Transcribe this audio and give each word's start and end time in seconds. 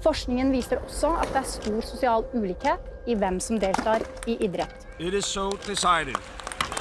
Forskningen 0.00 0.52
viser 0.52 0.80
også 0.80 1.12
at 1.20 1.28
det 1.34 1.42
er 1.42 1.48
stor 1.48 1.80
sosial 1.84 2.24
ulikhet 2.32 2.86
i 3.06 3.16
hvem 3.20 3.40
som 3.40 3.58
deltar 3.60 4.04
i 4.26 4.38
idrett. 4.40 4.86
It 4.98 5.14
is 5.14 5.26
so 5.26 5.50
decided. 5.66 6.16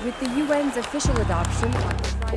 With 0.04 0.16
the 0.20 0.30
UN's 0.40 0.78
official 0.78 1.18
adoption 1.22 1.74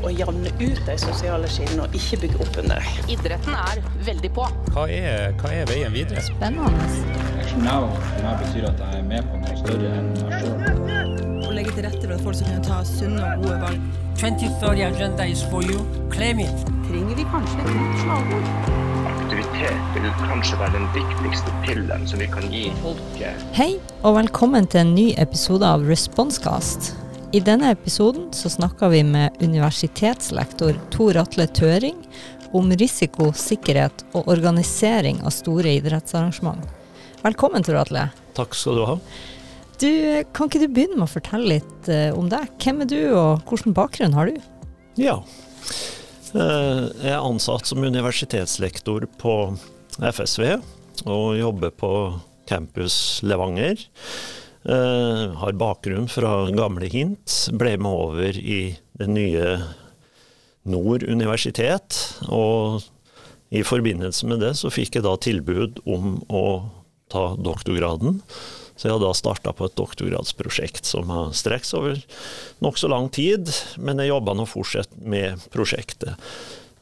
Å 0.02 0.10
jevne 0.10 0.50
ut 0.56 0.80
de 0.86 0.94
sosiale 0.98 1.46
skillene 1.52 1.84
og 1.84 1.94
ikke 1.94 2.18
bygge 2.24 2.40
opp 2.42 2.58
under 2.62 2.80
dem. 2.80 3.10
Idretten 3.12 3.54
er 3.54 3.82
veldig 4.06 4.30
på. 4.34 4.46
Hva 4.72 4.86
er, 4.90 5.34
hva 5.38 5.52
er 5.52 5.68
veien 5.68 5.92
videre? 5.94 6.24
Action 6.24 7.62
Now 7.62 7.90
now 8.24 8.34
betyr 8.40 8.66
at 8.70 8.80
jeg 8.80 9.02
er 9.02 9.06
med 9.06 9.28
på 9.28 9.42
noe 9.44 9.58
større 9.60 9.94
enn 10.00 10.12
meg 10.16 10.38
sjøl. 10.40 11.42
Å 11.42 11.54
legge 11.54 11.76
til 11.76 11.86
rette 11.86 12.06
for 12.06 12.16
at 12.16 12.24
folk 12.26 12.40
skal 12.40 12.54
kunne 12.54 12.66
ta 12.66 12.80
sunne 12.88 13.34
og 13.34 13.44
gode 13.44 13.58
valg. 13.66 13.90
2030 14.22 14.86
agenda 14.88 15.28
is 15.28 15.44
for 15.52 15.62
you. 15.62 15.84
Claim 16.14 16.40
it. 16.42 16.70
Trenger 16.88 17.20
vi 17.20 17.28
kanskje 17.36 17.60
et 17.60 17.76
nytt 17.76 18.00
slagord? 18.06 18.81
Aktivitet 19.52 19.96
vil 20.00 20.28
kanskje 20.30 20.56
være 20.56 20.72
den 20.78 20.86
viktigste 20.94 21.52
pillen 21.60 22.06
som 22.08 22.22
vi 22.22 22.26
kan 22.32 22.46
gi 22.48 22.62
folket. 22.80 23.42
Hei, 23.52 23.74
og 24.00 24.14
velkommen 24.16 24.64
til 24.64 24.80
en 24.80 24.94
ny 24.96 25.04
episode 25.20 25.68
av 25.68 25.84
Responscast. 25.84 26.94
I 27.36 27.42
denne 27.44 27.74
episoden 27.74 28.30
så 28.32 28.48
snakker 28.48 28.88
vi 28.94 29.02
med 29.04 29.36
universitetslektor 29.44 30.78
Tor 30.94 31.20
Atle 31.20 31.44
Tøring 31.52 32.00
om 32.56 32.72
risiko, 32.80 33.28
sikkerhet 33.36 34.06
og 34.16 34.32
organisering 34.32 35.20
av 35.20 35.36
store 35.36 35.76
idrettsarrangement. 35.82 36.64
Velkommen, 37.20 37.60
Tor 37.60 37.82
Atle. 37.82 38.08
Takk 38.32 38.56
skal 38.56 38.80
du 38.80 38.86
ha. 38.88 38.98
Du, 39.76 39.92
Kan 40.32 40.48
ikke 40.48 40.64
du 40.64 40.70
begynne 40.72 40.96
med 40.96 41.10
å 41.10 41.12
fortelle 41.18 41.58
litt 41.58 41.92
uh, 41.92 42.16
om 42.16 42.32
deg? 42.32 42.48
Hvem 42.56 42.86
er 42.86 42.94
du, 42.96 43.00
og 43.20 43.44
hvilken 43.52 43.76
bakgrunn 43.76 44.16
har 44.16 44.32
du? 44.32 44.40
Ja. 44.96 45.20
Uh, 46.32 46.88
jeg 47.02 47.12
er 47.12 47.20
ansatt 47.20 47.68
som 47.68 47.84
universitetslektor 47.84 49.04
på 49.20 49.34
FSV 50.00 50.54
og 51.04 51.26
jobber 51.36 51.74
på 51.76 51.90
campus 52.48 53.20
Levanger. 53.26 53.82
Uh, 54.64 55.34
har 55.42 55.58
bakgrunn 55.60 56.08
fra 56.08 56.46
gamle 56.56 56.88
Hint. 56.88 57.36
Ble 57.52 57.76
med 57.76 57.92
over 57.92 58.38
i 58.38 58.62
det 58.96 59.10
nye 59.12 59.58
Nord 60.64 61.04
universitet. 61.04 62.00
Og 62.32 62.80
i 63.52 63.64
forbindelse 63.66 64.30
med 64.30 64.40
det 64.40 64.54
så 64.56 64.72
fikk 64.72 64.96
jeg 64.96 65.04
da 65.04 65.16
tilbud 65.20 65.82
om 65.84 66.16
å 66.32 66.46
ta 67.12 67.34
doktorgraden. 67.36 68.22
Så 68.82 68.88
jeg 68.88 68.96
har 68.96 69.02
da 69.04 69.12
starta 69.14 69.52
på 69.54 69.68
et 69.68 69.76
doktorgradsprosjekt 69.78 70.88
som 70.90 71.06
har 71.14 71.28
strekt 71.38 71.68
seg 71.68 71.78
over 71.78 72.00
nokså 72.66 72.88
lang 72.90 73.06
tid, 73.14 73.46
men 73.78 74.02
jeg 74.02 74.10
jobber 74.10 74.34
nå 74.34 74.42
fortsatt 74.50 74.90
med 74.98 75.38
prosjektet. 75.54 76.18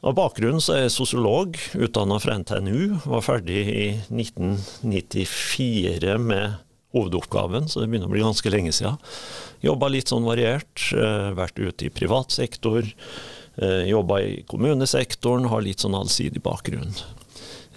Av 0.01 0.15
bakgrunn 0.17 0.57
så 0.57 0.73
er 0.73 0.87
jeg 0.87 0.95
sosiolog, 0.95 1.59
utdanna 1.77 2.17
fra 2.17 2.39
NTNU. 2.41 3.05
Var 3.05 3.21
ferdig 3.21 3.61
i 3.69 4.01
1994 4.09 6.17
med 6.25 6.57
hovedoppgaven, 6.97 7.69
så 7.69 7.83
det 7.83 7.91
begynner 7.91 8.09
å 8.09 8.15
bli 8.15 8.25
ganske 8.25 8.49
lenge 8.49 8.73
siden. 8.73 8.97
Jobba 9.61 9.93
litt 9.93 10.09
sånn 10.09 10.25
variert. 10.25 10.89
Vært 11.37 11.61
ute 11.61 11.85
i 11.85 11.93
privat 11.93 12.33
sektor. 12.33 12.81
Jobba 13.61 14.25
i 14.25 14.41
kommunesektoren, 14.49 15.53
har 15.53 15.61
litt 15.61 15.85
sånn 15.85 16.01
allsidig 16.01 16.41
bakgrunn. 16.49 16.97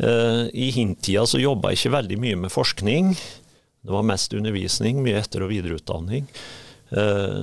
I 0.01 0.73
hintida 0.81 1.29
så 1.29 1.45
jobba 1.45 1.77
jeg 1.77 1.85
ikke 1.85 1.97
veldig 2.01 2.23
mye 2.25 2.45
med 2.49 2.57
forskning. 2.57 3.13
Det 3.85 3.93
var 3.93 4.03
mest 4.09 4.33
undervisning, 4.33 5.03
mye 5.05 5.21
etter- 5.21 5.45
og 5.45 5.51
videreutdanning. 5.53 6.25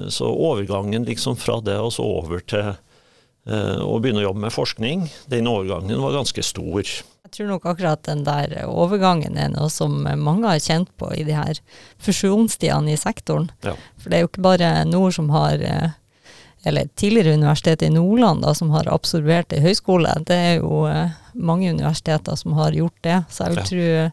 Så 0.09 0.25
overgangen 0.31 1.05
liksom 1.05 1.35
fra 1.37 1.59
det 1.61 1.75
og 1.77 1.91
så 1.93 2.01
over 2.05 2.41
til 2.49 2.71
å 3.45 3.95
begynne 4.01 4.21
å 4.21 4.27
jobbe 4.29 4.41
med 4.47 4.53
forskning, 4.53 5.07
den 5.29 5.49
overgangen 5.49 6.01
var 6.01 6.13
ganske 6.17 6.43
stor. 6.45 6.81
Jeg 6.85 7.31
tror 7.35 7.47
nok 7.53 7.65
akkurat 7.69 8.01
den 8.03 8.23
der 8.25 8.53
overgangen 8.69 9.37
er 9.39 9.49
noe 9.53 9.69
som 9.71 10.01
mange 10.03 10.49
har 10.49 10.59
kjent 10.61 10.89
på 10.99 11.09
i 11.15 11.23
de 11.27 11.33
her 11.37 11.61
fusjonstidene 12.01 12.93
i 12.93 12.99
sektoren. 12.99 13.49
Ja. 13.65 13.73
For 14.01 14.09
det 14.09 14.17
er 14.17 14.25
jo 14.25 14.31
ikke 14.31 14.45
bare 14.49 14.71
Nord 14.89 15.13
som 15.17 15.29
har 15.33 15.61
eller 16.63 16.89
tidligere 16.93 17.33
Universitetet 17.39 17.87
i 17.87 17.93
Nordland 17.93 18.43
da, 18.45 18.53
som 18.53 18.69
har 18.69 18.85
absorbert 18.93 19.53
ei 19.53 19.61
høyskole. 19.63 20.11
Det 20.29 20.35
er 20.37 20.59
jo 20.59 20.83
mange 21.33 21.71
universiteter 21.73 22.37
som 22.37 22.53
har 22.59 22.75
gjort 22.77 22.99
det. 23.01 23.23
Så 23.33 23.45
jeg 23.47 23.55
vil 23.55 23.63
Ja. 23.63 23.69
tro 23.71 24.11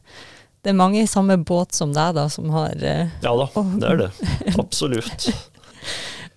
det 0.63 0.73
er 0.73 0.79
mange 0.79 1.03
i 1.03 1.11
samme 1.11 1.37
båt 1.39 1.77
som 1.77 1.93
deg 1.95 2.17
da, 2.17 2.29
som 2.33 2.51
har 2.51 2.75
Ja 2.83 3.35
da, 3.39 3.47
det 3.55 3.93
er 3.93 4.03
det. 4.07 4.11
Absolutt. 4.63 5.31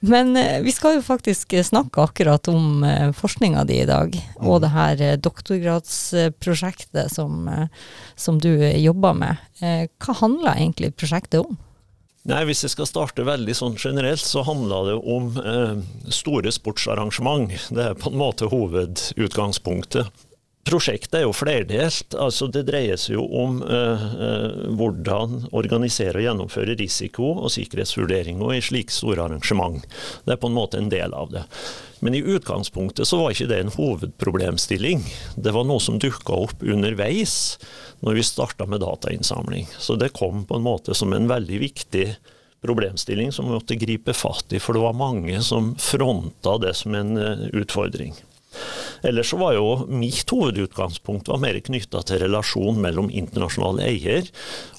Men 0.03 0.37
eh, 0.37 0.61
vi 0.61 0.71
skal 0.73 0.95
jo 0.97 1.01
faktisk 1.05 1.53
snakke 1.63 2.01
akkurat 2.01 2.47
om 2.49 2.83
eh, 2.83 3.11
forskninga 3.13 3.63
di 3.69 3.83
i 3.83 3.85
dag, 3.85 4.15
og 4.41 4.63
det 4.63 4.71
her 4.73 5.01
eh, 5.05 5.17
doktorgradsprosjektet 5.21 7.13
som, 7.13 7.45
eh, 7.47 7.67
som 8.17 8.39
du 8.41 8.49
eh, 8.49 8.79
jobber 8.81 9.13
med. 9.13 9.43
Eh, 9.61 9.85
hva 10.01 10.15
handler 10.23 10.57
egentlig 10.57 10.95
prosjektet 10.97 11.43
om? 11.43 11.59
Nei, 12.25 12.41
Hvis 12.49 12.63
jeg 12.65 12.73
skal 12.73 12.89
starte 12.89 13.25
veldig 13.25 13.53
sånn 13.57 13.77
generelt, 13.77 14.25
så 14.25 14.41
handler 14.45 14.89
det 14.89 14.97
om 15.05 15.29
eh, 15.37 15.77
store 16.09 16.49
sportsarrangement. 16.53 17.53
Det 17.69 17.85
er 17.91 18.01
på 18.01 18.09
en 18.09 18.17
måte 18.21 18.49
hovedutgangspunktet. 18.49 20.09
Prosjektet 20.61 21.15
er 21.17 21.23
jo 21.25 21.33
flerdelt. 21.33 22.13
altså 22.13 22.45
Det 22.47 22.61
dreier 22.67 22.99
seg 23.01 23.15
jo 23.15 23.23
om 23.41 23.61
eh, 23.65 24.03
eh, 24.27 24.65
hvordan 24.77 25.47
organisere 25.57 26.19
og 26.19 26.27
gjennomføre 26.27 26.75
risiko- 26.77 27.33
og 27.41 27.49
sikkerhetsvurderinger 27.53 28.53
i 28.53 28.61
slike 28.61 28.93
store 28.93 29.25
arrangement. 29.25 29.81
Det 30.25 30.35
er 30.35 30.41
på 30.41 30.51
en 30.51 30.57
måte 30.57 30.77
en 30.77 30.91
del 30.93 31.15
av 31.17 31.31
det. 31.33 31.47
Men 32.05 32.17
i 32.17 32.21
utgangspunktet 32.21 33.09
så 33.09 33.17
var 33.17 33.33
ikke 33.33 33.49
det 33.49 33.59
en 33.61 33.73
hovedproblemstilling. 33.73 35.01
Det 35.35 35.53
var 35.53 35.65
noe 35.65 35.81
som 35.81 35.97
dukka 36.01 36.37
opp 36.45 36.61
underveis 36.61 37.57
når 38.05 38.19
vi 38.19 38.25
starta 38.25 38.69
med 38.69 38.85
datainnsamling. 38.85 39.67
Så 39.81 39.97
det 39.97 40.13
kom 40.17 40.45
på 40.45 40.57
en 40.57 40.65
måte 40.65 40.97
som 40.97 41.13
en 41.13 41.29
veldig 41.29 41.61
viktig 41.61 42.07
problemstilling 42.61 43.31
som 43.33 43.49
vi 43.49 43.57
måtte 43.57 43.77
gripe 43.81 44.13
fatt 44.13 44.53
i, 44.53 44.61
for 44.61 44.77
det 44.77 44.85
var 44.85 44.97
mange 44.97 45.41
som 45.41 45.73
fronta 45.81 46.59
det 46.61 46.75
som 46.77 46.93
en 46.97 47.17
eh, 47.17 47.47
utfordring. 47.57 48.13
Ellers 49.07 49.33
var 49.33 49.55
jo 49.57 49.67
mitt 49.89 50.29
hovedutgangspunkt 50.29 51.31
var 51.31 51.41
mer 51.41 51.59
knytta 51.63 52.03
til 52.05 52.21
relasjon 52.25 52.79
mellom 52.81 53.09
internasjonal 53.09 53.81
eier 53.83 54.27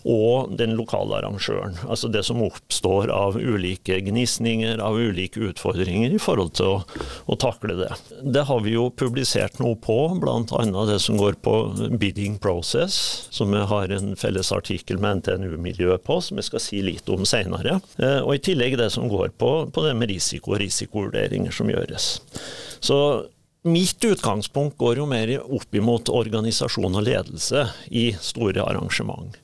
og 0.02 0.54
den 0.58 0.74
lokale 0.78 1.20
arrangøren. 1.20 1.76
Altså 1.86 2.10
det 2.10 2.24
som 2.26 2.42
oppstår 2.42 3.10
av 3.14 3.36
ulike 3.38 4.00
gnisninger, 4.02 4.80
av 4.82 4.98
ulike 4.98 5.42
utfordringer 5.50 6.14
i 6.14 6.20
forhold 6.22 6.54
til 6.58 6.70
å, 6.72 7.02
å 7.30 7.38
takle 7.38 7.76
det. 7.78 7.90
Det 8.22 8.44
har 8.48 8.62
vi 8.64 8.74
jo 8.74 8.88
publisert 8.90 9.60
noe 9.62 9.78
på, 9.78 9.98
bl.a. 10.22 10.64
det 10.90 10.98
som 11.02 11.18
går 11.20 11.38
på 11.42 11.56
bidding 12.00 12.38
process, 12.42 13.28
som 13.30 13.54
vi 13.54 13.62
har 13.70 13.94
en 13.94 14.16
felles 14.18 14.52
artikkel 14.54 14.98
med 15.02 15.22
NTNU-miljøet 15.22 16.02
på, 16.06 16.18
som 16.22 16.40
jeg 16.40 16.50
skal 16.50 16.64
si 16.66 16.82
litt 16.82 17.10
om 17.12 17.26
seinere. 17.28 17.78
Og 18.22 18.34
i 18.36 18.42
tillegg 18.42 18.78
det 18.80 18.90
som 18.94 19.10
går 19.10 19.34
på, 19.38 19.52
på 19.70 19.86
det 19.86 19.94
med 19.98 20.10
risiko 20.10 20.56
og 20.56 20.62
risikovurderinger 20.64 21.54
som 21.54 21.70
gjøres. 21.70 22.16
Så 22.82 22.98
Mitt 23.62 24.04
utgangspunkt 24.04 24.78
går 24.78 24.96
jo 24.98 25.06
mer 25.06 25.30
opp 25.38 25.74
imot 25.74 26.10
organisasjon 26.10 26.96
og 26.98 27.04
ledelse 27.06 27.68
i 27.94 28.08
store 28.18 28.64
arrangement. 28.64 29.36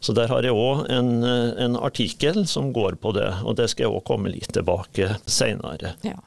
Så 0.00 0.12
der 0.12 0.28
har 0.28 0.44
jeg 0.44 0.52
òg 0.52 0.90
en, 0.92 1.22
en, 1.24 1.78
artikkel 1.80 2.42
som 2.50 2.72
går 2.74 2.98
på 3.00 3.14
det, 3.16 3.30
og 3.46 3.56
det 3.56 3.70
skal 3.70 3.86
jeg 3.86 3.94
òg 3.94 4.04
komme 4.04 4.32
litt 4.34 4.50
tilbake 4.52 5.14
seinere. 5.24 5.94
Ja. 6.04 6.18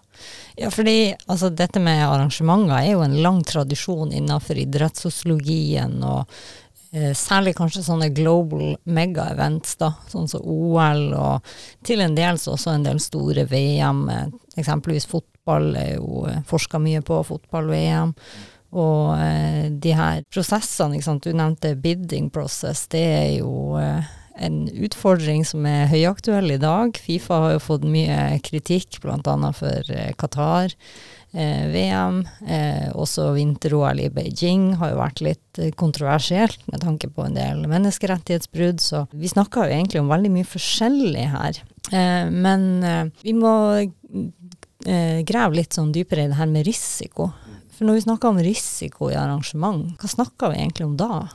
ja, 0.58 0.72
fordi 0.74 1.14
altså, 1.28 1.52
dette 1.54 1.84
med 1.84 2.02
arrangementer 2.08 2.80
er 2.80 2.96
jo 2.96 3.06
en 3.06 3.20
lang 3.22 3.44
tradisjon 3.46 4.16
innenfor 4.16 4.64
idrettssosiologien. 4.64 6.00
og 6.02 6.26
eh, 6.96 7.12
Særlig 7.14 7.54
kanskje 7.60 7.86
sånne 7.86 8.10
global 8.16 8.74
mega-events, 8.90 9.78
da, 9.84 9.92
sånn 10.10 10.32
som 10.32 10.42
OL, 10.42 11.12
og 11.14 11.56
til 11.86 12.02
en 12.02 12.18
del 12.18 12.42
så 12.42 12.56
også 12.56 12.74
en 12.74 12.90
del 12.90 13.04
store 13.04 13.46
VM, 13.54 14.08
eksempelvis 14.58 15.06
fotball 15.14 15.35
er 15.48 15.96
jo 15.96 16.26
forska 16.48 16.80
mye 16.82 17.02
på, 17.06 17.22
fotball-VM. 17.28 18.14
Og 18.76 19.16
eh, 19.22 19.72
de 19.72 19.96
her 19.96 20.24
prosessene, 20.34 20.98
ikke 20.98 21.08
sant? 21.08 21.24
du 21.24 21.36
nevnte 21.38 21.76
bidding 21.80 22.30
process, 22.34 22.88
det 22.92 23.04
er 23.06 23.34
jo 23.38 23.78
eh, 23.80 24.04
en 24.36 24.66
utfordring 24.68 25.46
som 25.48 25.66
er 25.70 25.88
høyaktuell 25.92 26.58
i 26.58 26.62
dag. 26.62 26.98
Fifa 27.00 27.40
har 27.46 27.56
jo 27.56 27.64
fått 27.64 27.86
mye 27.88 28.40
kritikk, 28.44 29.00
bl.a. 29.04 29.38
for 29.56 29.94
eh, 29.96 30.12
Qatar. 30.20 30.76
Eh, 31.36 31.68
VM, 31.68 32.22
eh, 32.48 32.92
også 32.96 33.34
vinter-OL 33.36 34.00
i 34.00 34.12
Beijing 34.14 34.70
har 34.80 34.94
jo 34.94 35.00
vært 35.02 35.22
litt 35.26 35.60
kontroversielt 35.76 36.62
med 36.72 36.80
tanke 36.86 37.10
på 37.12 37.26
en 37.26 37.36
del 37.36 37.66
menneskerettighetsbrudd, 37.68 38.80
så 38.80 39.02
vi 39.12 39.28
snakker 39.28 39.68
jo 39.68 39.76
egentlig 39.76 40.00
om 40.00 40.14
veldig 40.14 40.32
mye 40.32 40.48
forskjellig 40.48 41.26
her. 41.34 41.60
Eh, 41.92 42.32
men 42.32 42.64
vi 43.20 43.36
må 43.36 43.52
grave 45.26 45.58
litt 45.58 45.74
sånn 45.74 45.94
dypere 45.96 46.26
i 46.26 46.30
det 46.30 46.38
her 46.38 46.50
med 46.52 46.68
risiko. 46.68 47.32
For 47.76 47.88
når 47.88 47.98
vi 47.98 48.04
snakker 48.06 48.32
om 48.32 48.44
risiko 48.46 49.10
i 49.12 49.18
arrangement, 49.20 49.96
hva 50.00 50.12
snakker 50.12 50.54
vi 50.54 50.62
egentlig 50.62 50.86
om 50.86 50.94
da? 51.00 51.26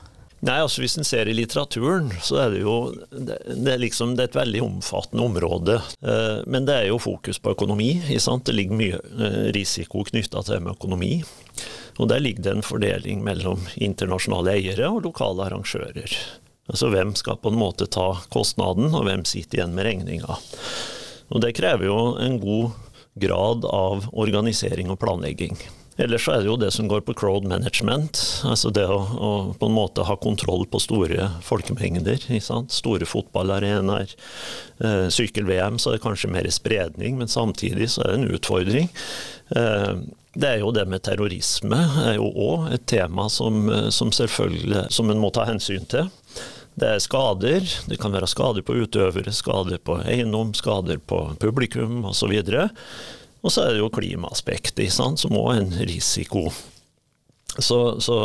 Nei, 0.41 0.57
altså 0.57 0.81
Hvis 0.81 0.97
en 0.97 1.05
ser 1.05 1.29
i 1.29 1.35
litteraturen, 1.37 2.09
så 2.25 2.39
er 2.41 2.55
det 2.55 2.63
jo 2.63 2.75
det, 3.11 3.37
det, 3.45 3.75
er 3.75 3.81
liksom, 3.83 4.15
det 4.17 4.23
er 4.23 4.31
et 4.31 4.39
veldig 4.39 4.63
omfattende 4.65 5.27
område. 5.27 5.75
Eh, 6.01 6.39
men 6.49 6.65
det 6.65 6.79
er 6.79 6.87
jo 6.89 6.97
fokus 7.01 7.37
på 7.37 7.53
økonomi. 7.53 7.91
Det 8.09 8.55
ligger 8.55 8.79
mye 8.79 8.97
eh, 8.97 9.51
risiko 9.53 10.01
knytta 10.07 10.41
til 10.41 10.57
det 10.57 10.63
med 10.65 10.73
økonomi. 10.73 11.19
Og 12.01 12.09
Der 12.09 12.23
ligger 12.23 12.47
det 12.47 12.55
en 12.55 12.65
fordeling 12.65 13.21
mellom 13.21 13.67
internasjonale 13.75 14.55
eiere 14.57 14.89
og 14.89 15.03
lokale 15.05 15.45
arrangører. 15.45 16.17
Altså 16.71 16.89
Hvem 16.89 17.13
skal 17.19 17.37
på 17.37 17.51
en 17.53 17.61
måte 17.61 17.85
ta 17.85 18.15
kostnaden, 18.33 18.95
og 18.95 19.05
hvem 19.05 19.27
sitter 19.29 19.61
igjen 19.61 19.77
med 19.77 19.85
regninga. 19.85 20.39
Og 21.29 21.45
Det 21.45 21.53
krever 21.53 21.85
jo 21.85 21.99
en 22.17 22.41
god 22.41 22.71
grad 23.19 23.65
av 23.65 24.07
organisering 24.11 24.91
og 24.91 24.99
planlegging. 25.01 25.57
Ellers 25.99 26.23
så 26.25 26.33
er 26.33 26.41
det 26.41 26.47
jo 26.47 26.57
det 26.59 26.69
som 26.73 26.87
går 26.89 27.03
på 27.05 27.13
crowd 27.19 27.45
management, 27.45 28.19
altså 28.47 28.71
det 28.73 28.85
å, 28.89 28.99
å 29.01 29.31
på 29.59 29.67
en 29.67 29.75
måte 29.75 30.05
ha 30.07 30.15
kontroll 30.17 30.63
på 30.71 30.79
store 30.81 31.27
folkemengder. 31.45 32.23
Store 32.71 33.07
fotballarenaer. 33.09 34.15
Eh, 34.79 35.05
Sykkel-VM 35.13 35.77
så 35.81 35.91
er 35.91 35.99
det 35.99 36.05
kanskje 36.05 36.31
mer 36.31 36.47
spredning, 36.53 37.19
men 37.19 37.29
samtidig 37.31 37.91
så 37.91 38.05
er 38.05 38.13
det 38.13 38.21
en 38.21 38.33
utfordring. 38.39 38.89
Eh, 39.57 39.93
det 40.41 40.47
er 40.47 40.61
jo 40.61 40.71
det 40.71 40.87
med 40.87 41.03
terrorisme 41.03 41.77
er 42.05 42.15
jo 42.15 42.31
òg 42.31 42.71
et 42.77 42.87
tema 42.87 43.27
som, 43.29 43.65
som 43.91 44.13
selvfølgelig 44.15 44.87
som 44.95 45.11
en 45.11 45.19
må 45.19 45.29
ta 45.35 45.43
hensyn 45.49 45.83
til. 45.91 46.07
Det 46.79 46.87
er 46.87 47.03
skader. 47.03 47.67
Det 47.89 47.99
kan 47.99 48.13
være 48.13 48.29
skader 48.31 48.63
på 48.65 48.77
utøvere, 48.83 49.33
skader 49.35 49.81
på 49.83 49.97
eiendom, 50.07 50.53
skader 50.57 51.01
på 51.03 51.23
publikum 51.41 52.05
osv. 52.09 52.33
Og 53.41 53.51
så 53.51 53.65
er 53.65 53.73
det 53.73 53.81
jo 53.81 53.91
klimaaspektet, 53.93 54.93
som 54.93 55.35
òg 55.35 55.55
er 55.55 55.63
en 55.65 55.73
risiko. 55.89 56.47
Så, 57.59 57.99
så 57.99 58.17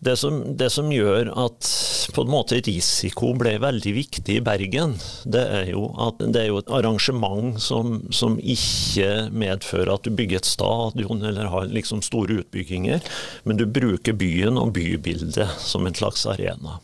det 0.00 0.16
som, 0.20 0.56
det 0.56 0.70
som, 0.70 0.90
gjør 0.92 1.30
at 1.46 1.68
på 2.14 2.22
en 2.24 2.30
måte 2.30 2.58
risiko 2.64 3.32
ble 3.38 3.56
veldig 3.62 3.92
viktig 3.96 4.38
i 4.38 4.44
Bergen, 4.44 4.94
det 5.24 5.42
er 5.58 5.70
jo 5.72 5.88
at 6.02 6.20
det 6.20 6.42
er 6.42 6.50
jo 6.50 6.60
et 6.60 6.72
arrangement 6.72 7.56
som, 7.62 7.98
som 8.14 8.38
ikke 8.40 9.28
medfører 9.34 9.94
at 9.94 10.06
du 10.06 10.14
bygger 10.16 10.40
et 10.40 10.48
stadion 10.48 11.24
eller 11.24 11.50
har 11.52 11.70
liksom 11.72 12.04
store 12.04 12.42
utbygginger, 12.42 13.02
men 13.44 13.60
du 13.60 13.66
bruker 13.66 14.16
byen 14.16 14.60
og 14.60 14.74
bybildet 14.76 15.48
som 15.62 15.88
en 15.88 15.96
slags 15.96 16.26
arena. 16.30 16.78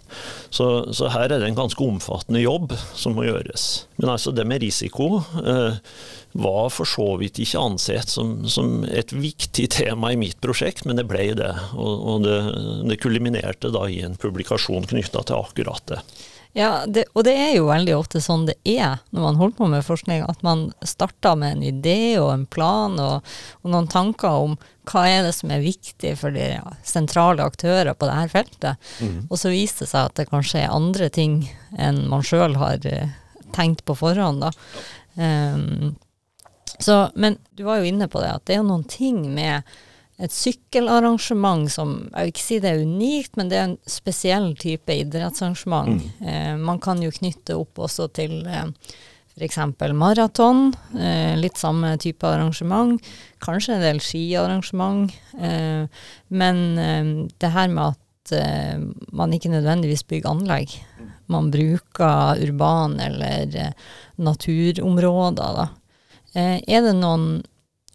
Så, 0.53 0.67
så 0.93 1.09
her 1.13 1.31
er 1.31 1.41
det 1.41 1.49
en 1.49 1.61
ganske 1.63 1.85
omfattende 1.85 2.43
jobb 2.43 2.75
som 2.99 3.17
må 3.17 3.27
gjøres. 3.29 3.87
Men 4.01 4.13
altså 4.17 4.35
det 4.37 4.45
med 4.49 4.65
risiko 4.65 5.23
eh, 5.41 5.79
var 6.33 6.71
for 6.73 6.89
så 6.89 7.07
vidt 7.21 7.41
ikke 7.43 7.61
ansett 7.61 8.09
som, 8.09 8.35
som, 8.49 8.83
et 8.89 9.13
viktig 9.13 9.69
tema 9.77 10.13
i 10.13 10.19
mitt 10.21 10.41
prosjekt, 10.41 10.87
men 10.89 11.01
det 11.01 11.07
ble 11.11 11.33
det. 11.39 11.53
Og, 11.77 12.07
og 12.15 12.27
det, 12.27 12.39
det, 12.89 13.01
kuliminerte 13.03 13.73
da 13.75 13.87
i 13.89 14.03
en 14.07 14.17
publikasjon 14.21 14.89
knytta 14.89 15.25
til 15.29 15.41
akkurat 15.41 15.85
det. 15.93 16.03
Ja, 16.53 16.85
det, 16.85 17.07
og 17.17 17.25
det 17.25 17.33
er 17.41 17.55
jo 17.57 17.71
veldig 17.71 17.95
ofte 17.97 18.21
sånn 18.21 18.45
det 18.45 18.59
er 18.69 18.99
når 19.09 19.23
man 19.25 19.39
holder 19.41 19.57
på 19.57 19.69
med 19.73 19.87
forskning, 19.87 20.25
at 20.29 20.43
man 20.45 20.67
starter 20.85 21.39
med 21.41 21.57
en 21.57 21.65
idé 21.65 22.19
og 22.21 22.29
en 22.35 22.45
plan 22.45 22.99
og, 23.01 23.31
og 23.63 23.73
noen 23.73 23.89
tanker 23.89 24.45
om 24.45 24.59
hva 24.91 25.07
er 25.09 25.23
det 25.25 25.33
som 25.37 25.53
er 25.55 25.65
viktig 25.65 26.13
for 26.21 26.35
de 26.35 26.51
sentrale 26.85 27.45
aktører 27.47 27.97
på 27.97 28.09
dette 28.09 28.33
feltet. 28.35 28.93
Mm. 29.01 29.19
Og 29.31 29.41
så 29.41 29.53
viser 29.53 29.87
det 29.87 29.93
seg 29.95 30.11
at 30.11 30.19
det 30.21 30.29
kanskje 30.29 30.65
er 30.65 30.77
andre 30.77 31.09
ting 31.15 31.41
enn 31.81 32.05
man 32.11 32.25
sjøl 32.27 32.59
har 32.61 32.85
uh, 32.85 33.15
tenkt 33.57 33.87
på 33.89 33.97
forhånd. 33.97 34.45
da. 34.45 34.53
Um, 35.17 35.95
så, 36.85 36.99
men 37.15 37.39
du 37.57 37.65
var 37.67 37.81
jo 37.81 37.89
inne 37.89 38.09
på 38.11 38.23
det, 38.23 38.35
at 38.37 38.47
det 38.49 38.59
er 38.59 38.67
noen 38.67 38.85
ting 38.89 39.25
med 39.35 39.67
et 40.23 40.35
sykkelarrangement 40.35 41.71
som 41.73 41.95
Jeg 42.13 42.27
vil 42.27 42.33
ikke 42.33 42.45
si 42.45 42.59
det 42.63 42.71
er 42.71 42.83
unikt, 42.85 43.39
men 43.39 43.49
det 43.51 43.59
er 43.59 43.65
en 43.71 43.79
spesiell 43.89 44.53
type 44.61 44.95
idrettsarrangement. 44.95 45.97
Mm. 45.97 46.29
Eh, 46.29 46.53
man 46.61 46.79
kan 46.83 47.03
jo 47.03 47.11
knytte 47.15 47.57
opp 47.59 47.81
også 47.83 48.07
til 48.15 48.45
eh, 48.47 48.69
f.eks. 49.35 49.59
maraton. 49.97 50.71
Eh, 50.99 51.35
litt 51.41 51.59
samme 51.59 51.97
type 52.03 52.29
arrangement. 52.29 53.01
Kanskje 53.43 53.77
en 53.77 53.85
del 53.87 54.01
skiarrangement. 54.05 55.11
Eh, 55.39 56.07
men 56.29 56.63
eh, 56.79 57.13
det 57.43 57.53
her 57.57 57.73
med 57.73 57.97
at 57.97 58.37
eh, 58.39 58.79
man 59.13 59.35
ikke 59.35 59.53
nødvendigvis 59.55 60.07
bygger 60.07 60.37
anlegg. 60.37 60.77
Man 61.33 61.51
bruker 61.51 62.43
urban 62.45 63.01
eller 63.01 63.57
eh, 63.57 63.73
naturområder, 64.23 65.63
da. 65.63 65.71
Eh, 66.35 66.59
er 66.67 66.85
det 66.85 66.95
noen 66.97 67.43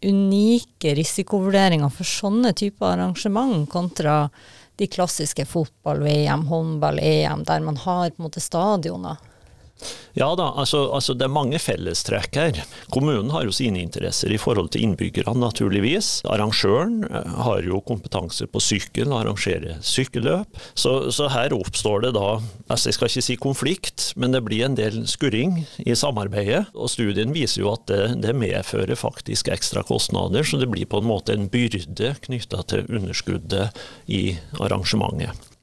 unike 0.06 0.94
risikovurderinger 0.98 1.90
for 1.90 2.06
sånne 2.06 2.54
typer 2.58 2.94
arrangement 2.94 3.66
kontra 3.70 4.28
de 4.78 4.86
klassiske 4.94 5.46
fotball-VM, 5.50 6.46
håndball-EM, 6.52 7.44
der 7.48 7.64
man 7.66 7.80
har 7.82 8.12
på 8.12 8.22
en 8.22 8.28
måte 8.28 8.44
stadioner? 8.44 9.18
Ja 10.18 10.32
da, 10.38 10.50
altså, 10.58 10.88
altså, 10.96 11.14
det 11.14 11.28
er 11.28 11.34
mange 11.34 11.60
fellestrekk 11.62 12.38
her. 12.40 12.60
Kommunen 12.94 13.30
har 13.34 13.46
jo 13.46 13.54
sine 13.54 13.84
interesser 13.84 14.34
i 14.34 14.40
forhold 14.42 14.72
til 14.74 14.88
innbyggerne, 14.88 15.38
naturligvis. 15.44 16.24
Arrangøren 16.26 17.04
eh, 17.06 17.36
har 17.46 17.62
jo 17.66 17.84
kompetanse 17.86 18.48
på 18.50 18.62
sykkel, 18.64 19.14
arrangerer 19.14 19.78
sykkelløp. 19.86 20.58
Så, 20.74 21.12
så, 21.14 21.30
her 21.34 21.54
oppstår 21.54 22.08
det 22.08 22.14
da, 22.18 22.40
altså 22.66 22.90
jeg 22.90 22.98
skal 22.98 23.12
ikke 23.12 23.26
si 23.28 23.38
konflikt, 23.42 24.08
men 24.18 24.34
det 24.34 24.42
blir 24.48 24.66
en 24.66 24.78
del 24.80 25.04
skurring 25.10 25.60
i 25.86 25.96
samarbeidet. 25.98 26.66
Og 26.74 26.90
studien 26.94 27.36
viser 27.36 27.62
jo 27.62 27.74
at 27.76 27.86
det, 27.92 28.02
det 28.26 28.34
medfører 28.38 28.98
faktisk 28.98 29.52
ekstra 29.54 29.86
kostnader, 29.86 30.48
så 30.48 30.58
det 30.62 30.72
blir 30.72 30.90
på 30.90 31.04
en 31.04 31.12
måte 31.12 31.38
en 31.38 31.50
byrde 31.52 32.16
knytta 32.26 32.64
til 32.72 32.90
underskuddet 32.90 33.70
i 34.10 34.24
arrangementet. 34.58 35.57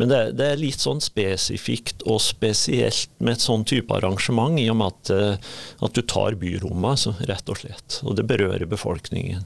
Men 0.00 0.12
det, 0.12 0.20
det, 0.38 0.50
er 0.52 0.60
litt 0.60 0.82
sånn 0.82 1.02
spesifikt 1.04 2.04
og 2.06 2.20
spesielt 2.24 3.10
med 3.18 3.36
et 3.36 3.46
sånn 3.46 3.64
type 3.68 3.94
arrangement, 3.96 4.58
i 4.60 4.68
og 4.72 4.78
med 4.80 4.94
at, 4.94 5.12
eh, 5.14 5.56
at 5.86 5.96
du 5.96 6.02
tar 6.02 6.38
byrommet, 6.40 6.92
altså, 6.96 7.16
rett 7.30 7.52
og 7.52 7.60
slett. 7.62 8.00
Og 8.04 8.18
det 8.18 8.26
berører 8.28 8.66
befolkningen. 8.70 9.44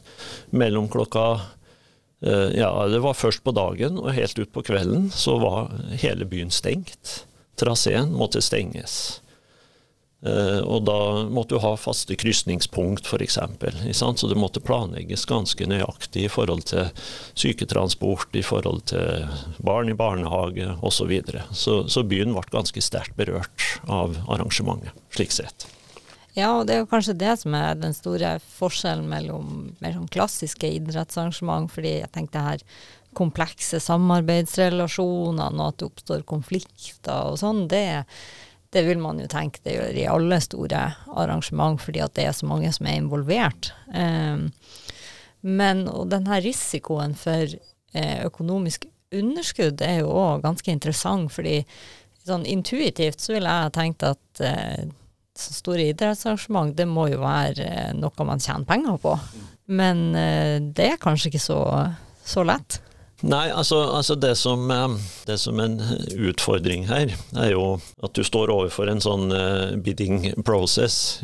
Mellom 0.50 0.90
klokka 0.92 1.26
eh, 2.24 2.50
ja, 2.58 2.70
det 2.90 3.02
var 3.04 3.18
først 3.18 3.44
på 3.46 3.54
dagen, 3.56 3.98
og 4.02 4.14
helt 4.16 4.38
ut 4.38 4.52
på 4.54 4.64
kvelden 4.70 5.10
så 5.14 5.38
var 5.42 5.72
hele 6.02 6.28
byen 6.28 6.52
stengt. 6.54 7.24
Traseen 7.60 8.14
måtte 8.16 8.42
stenges. 8.44 9.20
Uh, 10.20 10.60
og 10.68 10.84
da 10.84 10.98
måtte 11.32 11.56
du 11.56 11.62
ha 11.64 11.72
faste 11.80 12.12
krysningspunkt, 12.20 13.08
f.eks. 13.08 13.38
Så 13.96 14.28
det 14.28 14.36
måtte 14.36 14.60
planlegges 14.60 15.24
ganske 15.30 15.64
nøyaktig 15.64 16.26
i 16.26 16.32
forhold 16.32 16.66
til 16.68 16.90
syketransport, 17.32 18.28
i 18.36 18.44
forhold 18.44 18.84
til 18.92 19.24
barn 19.64 19.88
i 19.88 19.96
barnehage 19.96 20.68
osv. 20.80 21.00
Så, 21.00 21.06
videre. 21.08 21.46
så 21.56 21.88
Så 21.88 22.04
byen 22.04 22.34
ble 22.36 22.44
ganske 22.52 22.82
sterkt 22.84 23.16
berørt 23.16 23.64
av 23.88 24.18
arrangementet, 24.28 24.92
slik 25.16 25.32
sett. 25.32 25.64
Ja, 26.36 26.52
og 26.58 26.68
det 26.68 26.76
er 26.76 26.82
jo 26.84 26.90
kanskje 26.90 27.16
det 27.18 27.32
som 27.40 27.56
er 27.56 27.78
den 27.80 27.96
store 27.96 28.36
forskjellen 28.58 29.08
mellom 29.10 29.70
mer 29.80 29.96
sånn 29.96 30.10
klassiske 30.12 30.68
idrettsarrangement, 30.76 31.72
fordi 31.72 31.96
jeg 32.02 32.12
tenkte 32.14 32.44
her 32.44 32.62
komplekse 33.16 33.80
samarbeidsrelasjoner, 33.82 35.56
og 35.56 35.66
at 35.66 35.80
det 35.80 35.88
oppstår 35.88 36.22
konflikter 36.28 37.32
og 37.32 37.40
sånn, 37.40 37.64
det 37.72 37.82
er 37.96 38.22
det 38.70 38.84
vil 38.86 39.00
man 39.02 39.18
jo 39.18 39.26
tenke 39.30 39.62
det 39.64 39.74
gjør 39.74 39.96
i 39.98 40.06
alle 40.10 40.38
store 40.44 40.84
arrangement, 41.18 41.80
fordi 41.82 42.02
at 42.04 42.14
det 42.18 42.28
er 42.28 42.36
så 42.36 42.46
mange 42.46 42.70
som 42.74 42.86
er 42.86 43.00
involvert. 43.00 43.72
Um, 43.90 44.50
men 45.40 45.86
og 45.88 46.10
denne 46.12 46.38
risikoen 46.44 47.16
for 47.18 47.48
eh, 47.48 48.18
økonomisk 48.26 48.84
underskudd 49.16 49.80
er 49.82 50.02
jo 50.02 50.12
òg 50.12 50.44
ganske 50.44 50.70
interessant, 50.70 51.32
fordi 51.32 51.62
sånn 52.28 52.44
intuitivt 52.46 53.22
så 53.24 53.34
ville 53.34 53.54
jeg 53.62 53.74
tenkt 53.74 54.04
at 54.06 54.42
eh, 54.44 54.84
så 55.40 55.56
store 55.56 55.88
idrettsarrangement, 55.90 56.76
det 56.76 56.86
må 56.90 57.08
jo 57.10 57.22
være 57.22 57.64
eh, 57.64 57.90
noe 57.96 58.28
man 58.28 58.42
tjener 58.42 58.68
penger 58.68 59.00
på. 59.02 59.16
Men 59.72 60.10
eh, 60.18 60.58
det 60.60 60.92
er 60.92 61.02
kanskje 61.02 61.32
ikke 61.32 61.42
så, 61.42 61.60
så 62.26 62.44
lett. 62.46 62.80
Nei, 63.20 63.50
altså, 63.52 63.82
altså 63.84 64.14
det, 64.16 64.34
som, 64.40 64.70
eh, 64.70 64.88
det 65.26 65.36
som 65.38 65.60
en 65.60 65.76
utfordring 66.16 66.86
her, 66.88 67.12
er 67.36 67.50
jo 67.52 67.64
at 68.00 68.14
du 68.16 68.24
står 68.24 68.52
overfor 68.52 68.88
en 68.88 69.02
sånn 69.04 69.28
uh, 69.28 69.76
bidding 69.76 70.30
process. 70.46 71.20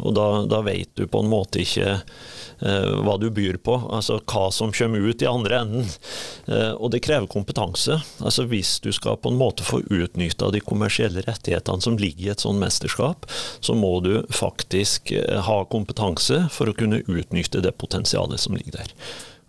Og 0.00 0.14
da, 0.16 0.28
da 0.48 0.62
vet 0.64 0.88
du 0.96 1.04
på 1.10 1.20
en 1.20 1.28
måte 1.28 1.60
ikke 1.60 1.90
eh, 1.92 2.88
hva 3.04 3.16
du 3.20 3.28
byr 3.34 3.58
på, 3.60 3.76
altså 3.92 4.18
hva 4.24 4.46
som 4.54 4.72
kommer 4.72 5.04
ut 5.04 5.22
i 5.22 5.28
andre 5.28 5.60
enden. 5.60 5.90
Eh, 6.48 6.72
og 6.72 6.94
det 6.94 7.02
krever 7.04 7.28
kompetanse. 7.30 8.00
Altså 8.24 8.46
Hvis 8.48 8.78
du 8.80 8.88
skal 8.96 9.20
på 9.20 9.32
en 9.32 9.40
måte 9.40 9.66
få 9.66 9.82
utnytta 9.92 10.50
de 10.54 10.62
kommersielle 10.64 11.24
rettighetene 11.28 11.84
som 11.84 11.98
ligger 12.00 12.30
i 12.30 12.32
et 12.32 12.44
sånt 12.44 12.60
mesterskap, 12.62 13.28
så 13.60 13.76
må 13.76 13.98
du 14.04 14.14
faktisk 14.32 15.12
ha 15.46 15.58
kompetanse 15.68 16.46
for 16.54 16.70
å 16.70 16.76
kunne 16.76 17.02
utnytte 17.04 17.60
det 17.64 17.76
potensialet 17.80 18.40
som 18.40 18.56
ligger 18.56 18.80
der. 18.80 18.96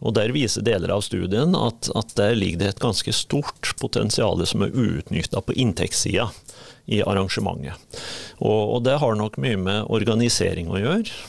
Og 0.01 0.15
Der 0.17 0.33
viser 0.33 0.65
deler 0.65 0.95
av 0.95 1.03
studien 1.05 1.55
at, 1.57 1.89
at 1.95 2.15
der 2.17 2.33
ligger 2.37 2.63
det 2.63 2.69
et 2.73 2.83
ganske 2.83 3.13
stort 3.13 3.73
potensial 3.81 4.41
som 4.49 4.65
er 4.65 4.73
uutnytta 4.73 5.41
på 5.45 5.53
inntektssida 5.53 6.31
i 6.91 7.03
arrangementet. 7.05 7.77
Og, 8.39 8.75
og, 8.75 8.83
Det 8.83 8.97
har 8.97 9.15
nok 9.15 9.37
mye 9.41 9.59
med 9.61 9.85
organisering 9.93 10.71
å 10.71 10.81
gjøre. 10.81 11.21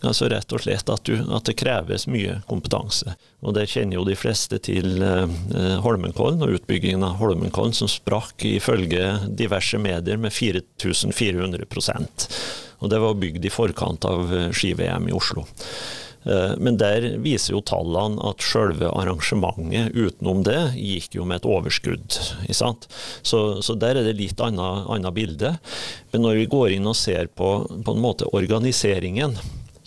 Altså 0.00 0.30
rett 0.32 0.52
og 0.56 0.62
slett 0.64 0.88
at, 0.88 1.04
du, 1.04 1.18
at, 1.28 1.44
det 1.44 1.58
kreves 1.60 2.06
mye 2.08 2.38
kompetanse. 2.48 3.16
Og 3.44 3.54
Det 3.58 3.66
kjenner 3.68 3.98
jo 3.98 4.06
de 4.08 4.16
fleste 4.16 4.56
til 4.64 5.02
eh, 5.04 5.28
Holmenkollen 5.84 6.40
og 6.46 6.54
utbyggingen 6.56 7.04
av 7.04 7.18
Holmenkollen, 7.20 7.76
som 7.76 7.90
sprakk 7.90 8.46
ifølge 8.48 9.18
diverse 9.28 9.76
medier 9.82 10.16
med 10.16 10.32
4400% 10.32 12.28
Og 12.80 12.88
Det 12.88 13.00
var 13.02 13.20
bygd 13.20 13.44
i 13.44 13.52
forkant 13.52 14.08
av 14.08 14.32
eh, 14.32 14.48
ski-VM 14.56 15.10
i 15.10 15.16
Oslo. 15.18 15.44
Eh, 16.24 16.56
men 16.60 16.76
der 16.80 17.06
viser 17.24 17.56
jo 17.56 17.62
tallene 17.64 18.20
at 18.28 18.44
selve 18.44 18.90
arrangementet 18.92 19.94
utenom 19.96 20.42
det 20.46 20.58
gikk 20.76 21.16
jo 21.16 21.28
med 21.28 21.40
et 21.40 21.48
overskudd. 21.48 22.18
Så, 22.50 23.40
så, 23.62 23.78
der 23.78 24.00
er 24.00 24.04
det 24.06 24.18
litt 24.18 24.40
annet, 24.44 24.90
annet 24.92 25.16
bilde. 25.16 25.54
Men 26.12 26.26
når 26.26 26.42
vi 26.42 26.50
går 26.52 26.76
inn 26.76 26.90
og 26.90 26.98
ser 26.98 27.30
på, 27.32 27.54
på 27.70 27.96
en 27.96 28.04
måte 28.04 28.28
organiseringen, 28.36 29.38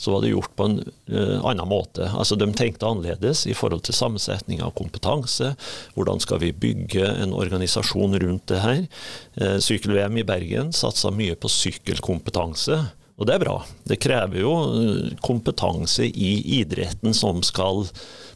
så 0.04 0.12
var 0.12 0.24
det 0.24 0.34
gjort 0.34 0.56
på 0.58 0.66
en 0.68 0.80
uh, 1.14 1.46
annen 1.48 1.70
måte. 1.70 2.08
Altså 2.10 2.36
De 2.36 2.48
tenkte 2.58 2.90
annerledes 2.90 3.46
i 3.48 3.54
forhold 3.56 3.86
til 3.86 3.96
sammensetning 3.96 4.64
av 4.66 4.74
kompetanse. 4.76 5.54
Hvordan 5.96 6.20
skal 6.20 6.42
vi 6.42 6.50
bygge 6.52 7.06
en 7.24 7.36
organisasjon 7.38 8.18
rundt 8.20 8.50
det 8.52 8.64
her? 8.66 8.82
Uh, 9.38 9.56
Sykkel-VM 9.64 10.20
i 10.20 10.26
Bergen 10.28 10.74
satsa 10.76 11.14
mye 11.14 11.38
på 11.40 11.52
sykkelkompetanse. 11.52 12.82
Og 13.16 13.28
det 13.30 13.36
er 13.36 13.44
bra. 13.44 13.60
Det 13.86 14.00
krever 14.02 14.42
jo 14.42 14.54
eh, 14.66 15.14
kompetanse 15.22 16.08
i 16.08 16.34
idretten 16.60 17.14
som 17.14 17.44
skal 17.46 17.86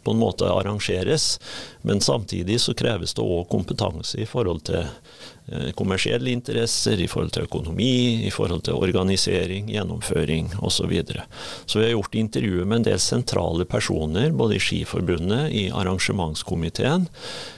på 0.05 0.13
en 0.13 0.21
måte 0.21 0.47
arrangeres. 0.47 1.39
Men 1.81 2.01
samtidig 2.01 2.61
så 2.61 2.75
kreves 2.77 3.15
det 3.17 3.25
òg 3.25 3.49
kompetanse 3.49 4.21
i 4.21 4.27
forhold 4.29 4.61
til 4.69 4.85
eh, 4.85 5.71
kommersielle 5.75 6.29
interesser, 6.29 7.01
i 7.01 7.09
forhold 7.09 7.33
til 7.35 7.49
økonomi, 7.49 8.27
i 8.29 8.31
forhold 8.31 8.67
til 8.69 8.77
organisering, 8.77 9.71
gjennomføring 9.73 10.53
osv. 10.59 10.75
Så, 10.77 10.87
videre. 10.87 11.25
så 11.65 11.79
vi 11.79 11.87
har 11.87 11.95
gjort 11.97 12.15
intervjuer 12.15 12.65
med 12.65 12.83
en 12.83 12.89
del 12.91 12.99
sentrale 13.01 13.65
personer, 13.65 14.29
både 14.31 14.55
i 14.55 14.61
Skiforbundet, 14.61 15.49
i 15.51 15.69
arrangementskomiteen, 15.73 17.09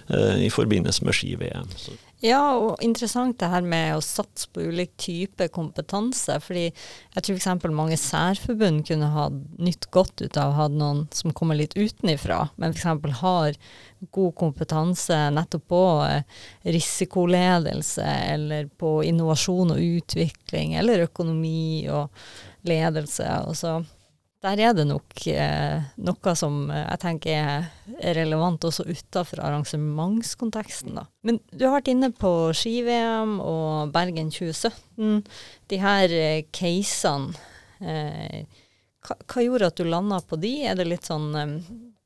eh, 0.08 0.46
i 0.48 0.50
forbindelse 0.50 1.06
med 1.06 1.20
ski-VM. 1.20 1.76
Ja, 2.20 2.58
og 2.60 2.82
interessant 2.84 3.38
det 3.40 3.48
her 3.48 3.64
med 3.64 3.94
å 3.96 4.02
satse 4.04 4.50
på 4.52 4.66
ulik 4.68 4.92
type 5.00 5.46
kompetanse. 5.56 6.36
fordi 6.44 6.66
jeg 6.66 7.24
tror 7.24 7.38
f.eks. 7.38 7.68
mange 7.72 7.96
særforbund 7.98 8.84
kunne 8.90 9.08
ha 9.14 9.30
nytt 9.32 9.88
godt 9.96 10.20
ut 10.22 10.38
av 10.38 10.52
å 10.52 10.58
ha 10.58 10.66
noen 10.68 11.06
som 11.16 11.32
kommer 11.32 11.56
litt 11.56 11.78
utenifra, 11.78 12.50
men 12.58 12.76
f.eks. 12.76 13.16
har 13.22 13.56
god 14.12 14.36
kompetanse 14.36 15.16
nettopp 15.32 15.68
på 15.72 15.84
eh, 16.10 16.44
risikoledelse, 16.68 18.04
eller 18.36 18.68
på 18.68 18.98
innovasjon 19.08 19.72
og 19.78 19.80
utvikling, 19.80 20.76
eller 20.76 21.08
økonomi 21.08 21.88
og 21.88 22.12
ledelse. 22.68 23.32
og 23.48 23.56
så 23.56 23.78
der 24.44 24.62
er 24.64 24.76
det 24.76 24.86
nok 24.88 25.26
eh, 25.28 25.82
noe 26.00 26.34
som 26.40 26.70
eh, 26.72 26.86
jeg 26.86 27.02
tenker 27.02 27.34
er 28.00 28.16
relevant 28.16 28.64
også 28.70 28.86
utafor 28.88 29.42
arrangementskonteksten. 29.44 30.96
Da. 30.96 31.04
Men 31.28 31.42
du 31.52 31.66
har 31.66 31.80
vært 31.80 31.92
inne 31.92 32.12
på 32.16 32.32
ski-VM 32.56 33.38
og 33.44 33.92
Bergen 33.96 34.32
2017. 34.32 35.26
De 35.72 35.82
her 35.84 36.16
eh, 36.16 36.46
casene. 36.56 37.36
Eh, 37.84 38.48
hva, 39.10 39.44
gjorde 39.44 39.72
at 39.72 39.80
du 39.80 39.88
landa 39.88 40.22
på 40.24 40.40
de? 40.40 40.54
Er 40.72 40.80
det 40.80 40.88
litt 40.88 41.12
sånn 41.12 41.28
eh, 41.36 41.54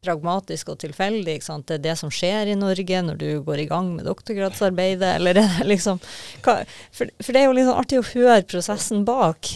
pragmatisk 0.04 0.74
og 0.74 0.82
tilfeldig? 0.82 1.38
Det 1.38 1.78
er 1.78 1.86
det 1.86 1.96
som 2.02 2.10
skjer 2.14 2.50
i 2.50 2.58
Norge 2.58 3.06
når 3.06 3.22
du 3.22 3.30
går 3.46 3.62
i 3.62 3.70
gang 3.70 3.94
med 3.94 4.10
doktorgradsarbeidet, 4.10 5.20
eller 5.20 5.38
er 5.38 5.54
det 5.60 5.70
liksom 5.76 6.02
hva, 6.42 6.64
for, 6.90 7.14
for 7.22 7.30
det 7.30 7.44
er 7.44 7.50
jo 7.50 7.56
litt 7.60 7.70
sånn 7.70 7.82
artig 7.86 8.02
å 8.02 8.10
høre 8.10 8.42
prosessen 8.50 9.06
bak. 9.06 9.54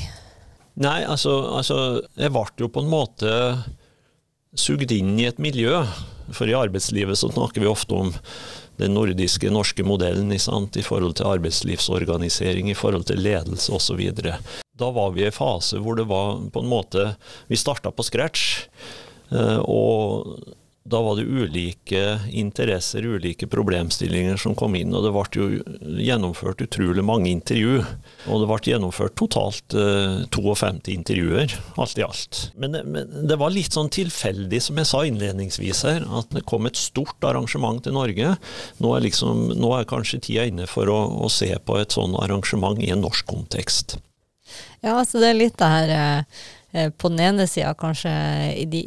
Nei, 0.77 1.01
altså, 1.09 1.39
altså 1.57 1.77
jeg 2.19 2.33
ble 2.33 2.45
jo 2.61 2.69
på 2.69 2.83
en 2.83 2.91
måte 2.91 3.31
sugd 4.57 4.91
inn 4.93 5.15
i 5.17 5.27
et 5.29 5.41
miljø. 5.41 5.81
For 6.35 6.49
i 6.49 6.57
arbeidslivet 6.57 7.17
så 7.17 7.31
snakker 7.31 7.63
vi 7.63 7.69
ofte 7.69 7.95
om 7.95 8.11
den 8.77 8.93
nordiske, 8.93 9.49
norske 9.49 9.85
modellen 9.87 10.33
i 10.33 10.39
forhold 10.85 11.17
til 11.17 11.29
arbeidslivsorganisering, 11.31 12.69
i 12.69 12.77
forhold 12.77 13.07
til 13.09 13.23
ledelse 13.23 13.73
osv. 13.73 14.03
Da 14.77 14.91
var 14.93 15.15
vi 15.15 15.23
i 15.23 15.29
en 15.31 15.35
fase 15.35 15.81
hvor 15.81 15.97
det 15.97 16.05
var 16.09 16.37
på 16.53 16.61
en 16.61 16.69
måte 16.69 17.07
Vi 17.49 17.57
starta 17.57 17.89
på 17.91 18.05
scratch. 18.05 18.67
Eh, 19.31 19.59
og 19.65 20.37
da 20.87 21.01
var 21.03 21.17
det 21.19 21.25
ulike 21.27 22.19
interesser, 22.31 23.03
ulike 23.05 23.47
problemstillinger 23.47 24.37
som 24.39 24.55
kom 24.55 24.75
inn. 24.79 24.93
Og 24.95 25.03
det 25.03 25.11
ble 25.11 25.41
jo 25.41 25.47
gjennomført 25.99 26.63
utrolig 26.63 27.03
mange 27.03 27.27
intervju. 27.33 27.81
Og 28.31 28.43
det 28.43 28.47
ble 28.47 28.71
gjennomført 28.71 29.17
totalt 29.19 29.75
eh, 29.75 30.23
52 30.31 30.93
intervjuer, 30.93 31.57
alt 31.75 31.99
i 31.99 32.05
alt. 32.07 32.41
Men, 32.55 32.79
men, 32.87 33.11
det 33.27 33.39
var 33.41 33.51
litt 33.51 33.75
sånn 33.75 33.91
tilfeldig, 33.91 34.61
som 34.63 34.79
jeg 34.79 34.87
sa 34.87 35.03
innledningsvis 35.07 35.83
her, 35.89 36.07
at 36.21 36.31
det 36.35 36.45
kom 36.47 36.69
et 36.69 36.79
stort 36.79 37.27
arrangement 37.27 37.83
til 37.83 37.97
Norge. 37.97 38.37
Nå 38.79 38.95
er, 38.95 39.07
liksom, 39.09 39.49
nå 39.59 39.73
er 39.75 39.89
kanskje 39.91 40.23
tida 40.29 40.47
inne 40.47 40.69
for 40.71 40.87
å, 40.87 41.01
å, 41.19 41.31
se 41.31 41.51
på 41.67 41.81
et 41.81 41.95
sånn 41.95 42.15
arrangement 42.23 42.79
i 42.79 42.93
en 42.95 43.03
norsk 43.03 43.27
kontekst. 43.27 43.99
Ja, 44.79 44.95
altså 45.01 45.19
det 45.19 45.33
er 45.33 45.41
litt 45.41 45.59
det 45.59 45.67
her 45.73 45.97
eh 45.97 46.45
på 46.71 47.09
den 47.09 47.19
ene 47.23 47.45
sida 47.47 47.71
kanskje 47.79 48.11
de 48.67 48.81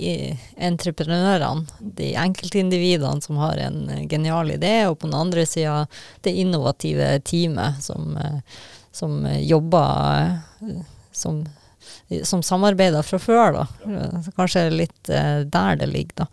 entreprenørene, 0.61 1.65
de 1.81 2.11
enkeltindividene 2.21 3.25
som 3.25 3.39
har 3.41 3.57
en 3.65 3.87
genial 4.11 4.53
idé, 4.53 4.75
og 4.87 4.99
på 5.01 5.09
den 5.09 5.17
andre 5.17 5.47
sida 5.49 5.87
det 6.21 6.35
innovative 6.43 7.15
teamet 7.25 7.81
som, 7.83 8.17
eh, 8.21 8.43
som 8.93 9.25
jobber 9.25 10.37
eh, 10.61 10.83
som, 11.13 11.41
som 12.23 12.45
samarbeider 12.45 13.03
fra 13.03 13.19
før, 13.19 13.57
da. 13.57 13.65
Kanskje 14.37 14.69
litt 14.75 15.09
der 15.09 15.81
det 15.81 15.89
ligger, 15.91 16.25
da. 16.25 16.29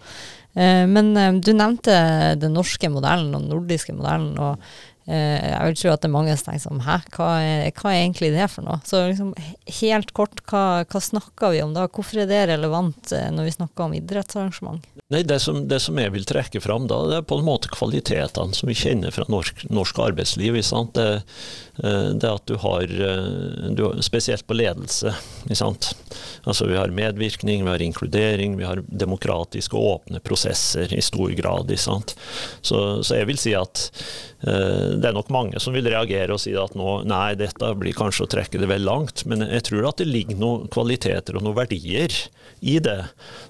Men 0.89 1.11
du 1.41 1.51
nevnte 1.53 1.93
den 2.41 2.55
norske 2.57 2.89
modellen 2.89 3.33
og 3.35 3.43
den 3.43 3.51
nordiske 3.51 3.93
modellen. 3.93 4.31
og 4.41 4.61
Eh, 4.96 4.96
jeg 5.07 5.69
vil 5.69 5.77
tro 5.79 5.91
at 5.93 6.03
det 6.03 6.09
er 6.09 6.11
mange 6.11 6.33
som 6.35 6.49
tenker 6.49 6.63
sånn 6.65 6.83
Hæ, 6.83 6.97
hva 7.15 7.29
er, 7.39 7.61
hva 7.79 7.93
er, 7.93 8.01
egentlig 8.01 8.33
det 8.33 8.49
for 8.51 8.67
noe? 8.67 8.81
Så 8.87 9.05
liksom, 9.07 9.31
helt 9.79 10.11
kort, 10.17 10.41
hva, 10.51 10.83
hva, 10.83 11.01
snakker 11.03 11.53
vi 11.53 11.63
om 11.63 11.71
da? 11.75 11.85
Hvorfor 11.87 12.23
er 12.23 12.27
det 12.27 12.41
relevant 12.51 13.13
eh, 13.15 13.29
når 13.31 13.47
vi 13.47 13.55
snakker 13.55 13.87
om 13.87 13.95
idrettsarrangement? 13.95 14.83
Nei, 15.07 15.21
det 15.23 15.37
som, 15.39 15.61
det 15.71 15.79
som 15.79 15.95
jeg 16.01 16.11
vil 16.11 16.27
trekke 16.27 16.59
fram 16.59 16.89
da, 16.91 16.97
det 17.07 17.21
er 17.21 17.27
på 17.29 17.37
en 17.39 17.47
måte 17.47 17.71
kvalitetene 17.71 18.57
som 18.57 18.67
vi 18.67 18.75
kjenner 18.75 19.13
fra 19.15 19.23
norsk, 19.31 19.63
norsk 19.71 20.01
arbeidsliv. 20.09 20.59
Det, 20.97 21.07
eh, 21.79 22.09
det, 22.11 22.27
at 22.27 22.43
du 22.51 22.57
har, 22.59 22.91
du, 23.71 23.85
Spesielt 24.03 24.43
på 24.47 24.57
ledelse. 24.57 25.13
Altså 26.43 26.67
Vi 26.67 26.75
har 26.75 26.91
medvirkning, 26.91 27.63
vi 27.63 27.71
har 27.71 27.81
inkludering, 27.81 28.57
vi 28.59 28.67
har 28.67 28.83
demokratiske 28.87 29.75
og 29.77 30.01
åpne 30.01 30.19
prosesser 30.19 30.91
i 30.91 31.01
stor 31.01 31.31
grad. 31.39 31.71
Så, 31.77 32.79
så 33.03 33.15
jeg 33.15 33.27
vil 33.31 33.39
si 33.39 33.55
at 33.55 33.87
det 34.41 35.07
er 35.09 35.15
nok 35.15 35.31
mange 35.33 35.57
som 35.57 35.73
vil 35.73 35.87
reagere 35.89 36.35
og 36.35 36.41
si 36.43 36.51
at 36.57 36.75
nå, 36.77 36.99
nei, 37.09 37.33
dette 37.39 37.71
blir 37.79 37.95
kanskje 37.97 38.27
å 38.27 38.29
trekke 38.29 38.59
det 38.61 38.69
vel 38.69 38.85
langt. 38.85 39.23
Men 39.25 39.41
jeg 39.41 39.65
tror 39.71 39.87
at 39.89 40.01
det 40.01 40.05
ligger 40.09 40.37
noen 40.37 40.67
kvaliteter 40.73 41.39
og 41.39 41.45
noen 41.47 41.57
verdier 41.57 42.13
i 42.59 42.77
det, 42.83 42.99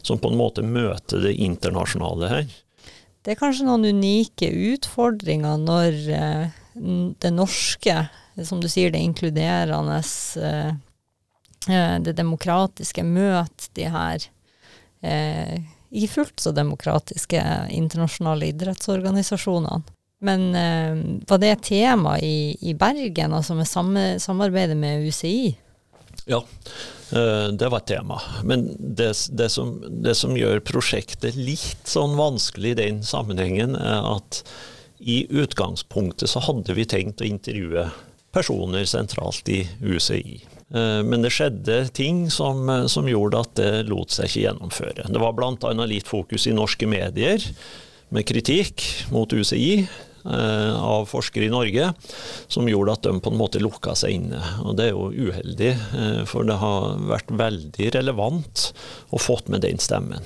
som 0.02 0.20
på 0.20 0.32
en 0.32 0.40
måte 0.40 0.64
møter 0.64 1.26
det 1.26 1.36
internasjonale 1.44 2.32
her. 2.32 2.48
Det 3.24 3.34
er 3.34 3.40
kanskje 3.42 3.68
noen 3.68 3.90
unike 3.98 4.48
utfordringer 4.48 5.60
når 5.60 6.00
eh, 6.16 6.58
det 7.20 7.34
norske, 7.36 7.98
som 8.48 8.62
du 8.64 8.70
sier, 8.72 8.94
det 8.94 9.04
inkluderende, 9.04 10.00
eh, 10.40 10.72
eh 11.68 11.98
det 12.00 12.16
demokratiske, 12.16 13.04
møter 13.04 13.74
de 13.76 13.92
her 13.92 14.30
i 14.98 16.08
fullt 16.10 16.42
så 16.42 16.52
demokratiske 16.52 17.42
internasjonale 17.70 18.50
idrettsorganisasjonene. 18.50 19.84
Men 20.20 20.50
uh, 20.56 21.22
var 21.30 21.42
det 21.42 21.54
et 21.54 21.66
tema 21.70 22.18
i, 22.20 22.58
i 22.62 22.74
Bergen, 22.74 23.36
altså 23.38 23.58
med 23.58 23.70
samme, 23.70 24.06
samarbeidet 24.20 24.78
med 24.78 25.06
UCI? 25.06 25.52
Ja, 26.28 26.42
uh, 26.42 27.48
det 27.54 27.70
var 27.70 27.84
et 27.84 27.92
tema. 27.92 28.18
Men 28.44 28.66
det, 28.80 29.12
det, 29.30 29.52
som, 29.54 29.78
det, 29.88 30.18
som, 30.18 30.34
gjør 30.38 30.64
prosjektet 30.66 31.38
litt 31.38 31.86
sånn 31.86 32.18
vanskelig 32.18 32.74
i 32.74 32.82
den 32.82 33.06
sammenhengen, 33.06 33.78
er 33.78 34.10
at 34.18 34.42
i 34.98 35.24
utgangspunktet 35.30 36.30
så 36.32 36.42
hadde 36.42 36.74
vi 36.74 36.88
tenkt 36.90 37.22
å 37.22 37.28
intervjue 37.28 37.86
personer 38.34 38.86
sentralt 38.90 39.50
i 39.54 39.62
UCI. 39.82 40.40
Eh, 40.74 41.02
men 41.06 41.24
det 41.24 41.32
skjedde 41.36 41.84
ting 41.96 42.26
som, 42.34 42.66
som, 42.90 43.08
gjorde 43.08 43.44
at 43.46 43.54
det 43.60 43.72
lot 43.88 44.14
seg 44.14 44.28
ikke 44.28 44.46
gjennomføre. 44.48 45.06
Det 45.14 45.22
var 45.22 45.36
bl.a. 45.38 45.74
litt 45.86 46.10
fokus 46.10 46.48
i 46.50 46.56
norske 46.56 46.90
medier 46.90 47.46
med 48.14 48.28
kritikk 48.28 48.84
mot 49.12 49.34
UCI. 49.34 49.88
Eh, 50.32 50.84
av 50.84 51.06
forskere 51.06 51.46
i 51.46 51.50
Norge, 51.50 51.94
som 52.48 52.68
gjorde 52.68 52.92
at 52.98 53.06
de 53.06 53.14
på 53.24 53.32
en 53.32 53.38
måte 53.40 53.62
lukka 53.64 53.94
seg 53.96 54.18
inne. 54.18 54.42
Og 54.66 54.76
Det 54.76 54.90
er 54.90 54.92
jo 54.92 55.30
uheldig, 55.30 55.70
eh, 55.72 56.26
for 56.28 56.44
det 56.44 56.58
har 56.60 56.98
vært 57.00 57.32
veldig 57.32 57.94
relevant 57.96 58.74
å 59.16 59.22
fått 59.22 59.48
med 59.48 59.62
den 59.62 59.78
stemmen. 59.78 60.20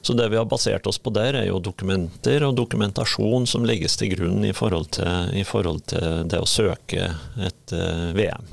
Så 0.00 0.16
det 0.16 0.30
vi 0.30 0.38
har 0.40 0.48
basert 0.48 0.86
oss 0.86 0.96
på 0.96 1.12
der, 1.12 1.36
er 1.36 1.46
jo 1.50 1.60
dokumenter 1.60 2.46
og 2.48 2.56
dokumentasjon 2.56 3.46
som 3.46 3.66
legges 3.66 3.96
til 3.96 4.16
grunn 4.16 4.42
i 4.44 4.54
forhold 4.56 4.92
til, 4.96 5.36
i 5.36 5.44
forhold 5.44 5.84
til 5.86 6.24
det 6.24 6.40
å 6.40 6.48
søke 6.48 7.12
et 7.36 7.72
uh, 7.72 8.12
VM. 8.16 8.48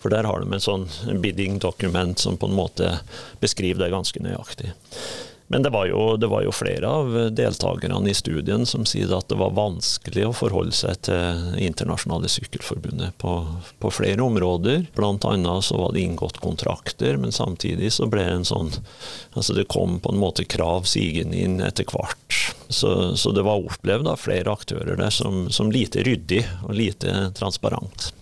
For 0.00 0.10
der 0.10 0.24
har 0.24 0.40
de 0.40 0.50
en 0.52 0.60
sånn 0.60 0.88
bidding 1.22 1.60
dokument 1.60 2.18
som 2.18 2.36
på 2.36 2.50
en 2.50 2.58
måte 2.58 2.98
beskriver 3.40 3.84
det 3.84 3.94
ganske 3.94 4.20
nøyaktig. 4.20 4.72
Men 5.46 5.62
det 5.62 5.70
var, 5.70 5.86
jo, 5.86 6.16
det 6.16 6.26
var 6.26 6.42
jo 6.42 6.52
flere 6.52 6.88
av 6.88 7.16
deltakerne 7.36 8.00
i 8.10 8.14
studien 8.16 8.64
som 8.66 8.86
sier 8.88 9.12
at 9.12 9.28
det 9.28 9.36
var 9.36 9.52
vanskelig 9.56 10.24
å 10.28 10.32
forholde 10.36 10.72
seg 10.72 11.02
til 11.04 11.60
Internasjonale 11.60 12.30
Sykkelforbundet 12.32 13.18
på, 13.20 13.34
på 13.78 13.92
flere 13.92 14.24
områder. 14.24 14.86
Annet 15.04 15.64
så 15.68 15.76
var 15.78 15.92
det 15.92 16.00
inngått 16.00 16.40
kontrakter, 16.40 17.18
men 17.20 17.32
samtidig 17.32 17.92
så 17.92 18.08
ble 18.08 18.24
det 18.24 18.38
en 18.40 18.48
sånn 18.48 18.72
Altså 19.34 19.54
det 19.56 19.66
kom 19.70 19.98
på 20.00 20.12
en 20.12 20.20
måte 20.20 20.44
krav 20.46 20.86
sigende 20.88 21.36
inn 21.36 21.58
etter 21.64 21.86
hvert. 21.90 22.54
Så, 22.68 23.16
så 23.18 23.32
det 23.34 23.44
var 23.44 23.64
opplevd 23.66 24.08
av 24.08 24.20
flere 24.22 24.52
aktører 24.52 24.96
der 24.96 25.12
som, 25.12 25.48
som 25.52 25.72
lite 25.74 26.04
ryddig 26.06 26.44
og 26.64 26.76
lite 26.78 27.32
transparent. 27.36 28.12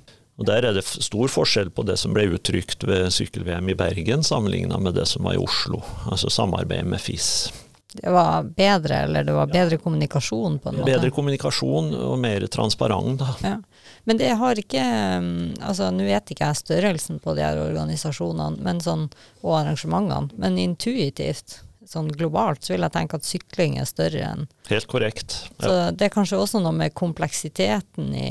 Og 0.41 0.47
Der 0.49 0.65
er 0.65 0.73
det 0.73 0.85
stor 0.87 1.29
forskjell 1.29 1.71
på 1.71 1.85
det 1.87 1.99
som 2.01 2.15
ble 2.17 2.25
uttrykt 2.33 2.87
ved 2.89 3.11
sykkel-VM 3.13 3.69
i 3.69 3.77
Bergen, 3.79 4.25
sammenligna 4.25 4.79
med 4.81 4.97
det 4.97 5.05
som 5.11 5.29
var 5.29 5.37
i 5.37 5.43
Oslo, 5.43 5.83
altså 6.09 6.33
samarbeidet 6.33 6.89
med 6.89 7.01
FIS. 7.01 7.53
Det 7.93 8.11
var 8.11 8.43
bedre, 8.43 9.03
eller 9.05 9.25
det 9.25 9.33
var 9.33 9.47
bedre 9.47 9.77
kommunikasjon? 9.77 10.59
på 10.59 10.69
en 10.69 10.79
måte? 10.79 10.89
Bedre 10.89 11.11
kommunikasjon 11.13 11.93
og 11.95 12.15
mer 12.19 12.47
transparent. 12.47 13.19
da. 13.21 13.35
Ja. 13.43 13.57
Men 14.05 14.19
det 14.19 14.31
har 14.41 14.59
ikke 14.59 14.83
mm, 15.21 15.59
altså 15.61 15.91
Nå 15.95 16.07
vet 16.07 16.33
ikke 16.33 16.49
jeg 16.49 16.61
størrelsen 16.63 17.21
på 17.23 17.35
de 17.37 17.45
her 17.45 17.61
organisasjonene 17.61 18.65
men 18.65 18.81
sånn, 18.83 19.11
og 19.43 19.59
arrangementene, 19.61 20.33
men 20.41 20.57
intuitivt, 20.59 21.61
sånn 21.87 22.09
globalt, 22.17 22.65
så 22.65 22.73
vil 22.73 22.87
jeg 22.87 22.95
tenke 22.95 23.19
at 23.21 23.29
sykling 23.29 23.77
er 23.83 23.91
større 23.91 24.25
enn 24.31 24.49
Helt 24.71 24.89
korrekt. 24.89 25.37
Ja. 25.59 25.67
Så 25.67 25.77
det 25.99 26.09
er 26.09 26.17
kanskje 26.17 26.41
også 26.41 26.63
noe 26.65 26.73
med 26.73 26.97
kompleksiteten 26.97 28.15
i 28.17 28.31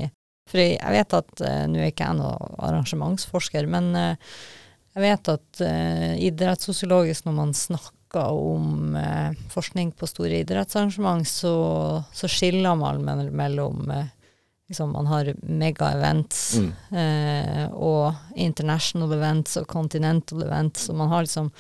For 0.52 0.62
jeg 0.62 0.96
vet 0.98 1.18
at 1.18 1.44
uh, 1.46 1.64
Nå 1.72 1.80
er 1.80 1.92
ikke 1.94 2.10
jeg 2.10 2.20
noen 2.20 2.60
arrangementsforsker, 2.60 3.70
men 3.72 3.92
uh, 3.96 4.38
jeg 4.98 5.06
vet 5.06 5.32
at 5.32 5.64
uh, 5.64 6.14
idrettssosiologisk, 6.20 7.26
når 7.28 7.38
man 7.38 7.54
snakker 7.56 7.96
om 8.36 8.98
forskning 9.54 9.94
på 9.96 10.08
store 10.10 10.42
idrettsarrangement, 10.44 11.24
så, 11.24 11.54
så 12.12 12.28
skiller 12.28 12.76
man 12.76 13.00
mellom 13.32 13.86
liksom, 14.72 14.92
man 14.92 15.08
har 15.08 15.34
mega-events 15.44 16.58
Mm. 16.60 16.72
eh, 16.98 17.72
og 17.72 18.14
international 18.36 19.14
events 19.14 19.58
og 19.58 19.68
continental 19.68 20.44
events, 20.44 20.90
og 20.90 20.96
man 20.96 21.10
har 21.10 21.24
liksom 21.24 21.52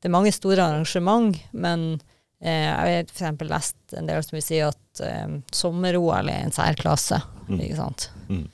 Det 0.00 0.08
er 0.08 0.14
mange 0.14 0.32
store 0.32 0.62
arrangement, 0.62 1.36
men 1.52 2.00
jeg 2.42 2.74
har 2.78 2.92
eksempel 3.02 3.48
lest 3.50 3.76
en 3.98 4.06
del 4.06 4.22
som 4.22 4.36
vil 4.36 4.44
si 4.46 4.60
at 4.62 5.00
eh, 5.02 5.38
sommer-OL 5.52 6.28
er 6.30 6.44
en 6.46 6.54
særklasse, 6.54 7.22
Mm. 7.48 7.60
ikke 7.64 7.76
sant. 7.78 8.10
Mm. 8.28 8.44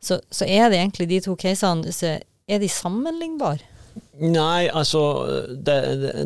Så, 0.00 0.20
så 0.30 0.46
er 0.46 0.68
det 0.70 0.78
egentlig 0.78 1.08
de 1.10 1.20
to 1.24 1.34
casene, 1.36 1.90
er 2.46 2.58
de 2.62 2.68
sammenlignbare? 2.70 3.60
Nei, 4.18 4.68
altså 4.70 5.00
det, 5.66 5.74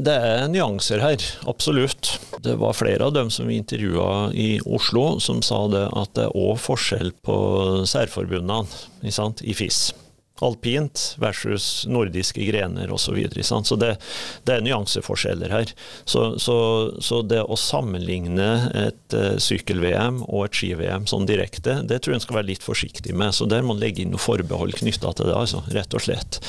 det- 0.04 0.14
er 0.16 0.46
nyanser 0.48 1.00
her, 1.00 1.16
absolutt. 1.48 2.18
Det 2.44 2.54
var 2.60 2.72
flere 2.76 3.04
av 3.06 3.12
dem 3.16 3.30
som 3.30 3.46
vi 3.48 3.56
intervjua 3.60 4.30
i 4.32 4.58
Oslo 4.66 5.18
som 5.20 5.40
sa 5.42 5.66
det 5.72 5.87
at 5.96 6.12
det 6.16 6.25
er 6.28 6.37
òg 6.37 6.58
forskjell 6.60 7.12
på 7.25 7.37
særforbundene 7.88 8.66
i 9.04 9.54
FIS. 9.56 9.92
Alpint 10.45 11.16
versus 11.18 11.87
nordiske 11.88 12.45
grener 12.49 12.92
osv. 12.92 13.09
Så, 13.09 13.14
videre, 13.16 13.45
så 13.64 13.76
det, 13.80 13.95
det 14.45 14.57
er 14.59 14.64
nyanseforskjeller 14.66 15.54
her. 15.54 15.73
Så, 16.04 16.35
så, 16.42 16.59
så 17.00 17.23
det 17.25 17.40
å 17.42 17.57
sammenligne 17.59 18.50
et 18.76 19.16
eh, 19.16 19.38
sykkel-VM 19.42 20.23
og 20.28 20.49
et 20.49 20.59
ski-VM 20.61 21.09
sånn 21.09 21.28
direkte, 21.28 21.80
det 21.88 22.02
tror 22.02 22.14
jeg 22.14 22.23
en 22.23 22.26
skal 22.26 22.40
være 22.40 22.50
litt 22.52 22.66
forsiktig 22.66 23.16
med. 23.16 23.33
Så 23.35 23.49
der 23.49 23.64
må 23.64 23.73
man 23.75 23.83
legge 23.83 24.04
inn 24.04 24.12
noe 24.14 24.23
forbehold 24.23 24.76
knytta 24.78 25.14
til 25.14 25.30
det, 25.30 25.38
altså, 25.38 25.62
rett 25.73 25.95
og 25.95 26.04
slett. 26.04 26.42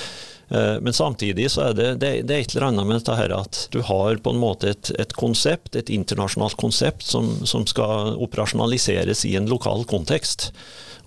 Eh, 0.49 0.75
Men 0.81 0.93
samtidig 0.93 1.51
så 1.51 1.69
er 1.69 1.73
det, 1.77 1.89
det, 2.01 2.11
det 2.27 2.35
er 2.35 2.43
et 2.43 2.55
eller 2.55 2.67
annet 2.71 2.89
med 2.89 2.99
dette 2.99 3.17
her 3.19 3.33
at 3.37 3.67
du 3.73 3.81
har 3.85 4.17
på 4.23 4.33
en 4.33 4.41
måte 4.41 4.73
et, 4.73 4.91
et 4.99 5.13
konsept, 5.17 5.75
et 5.77 5.91
internasjonalt 5.93 6.57
konsept, 6.59 7.05
som, 7.05 7.31
som 7.45 7.67
skal 7.69 8.15
operasjonaliseres 8.17 9.25
i 9.29 9.35
en 9.39 9.49
lokal 9.49 9.85
kontekst. 9.89 10.49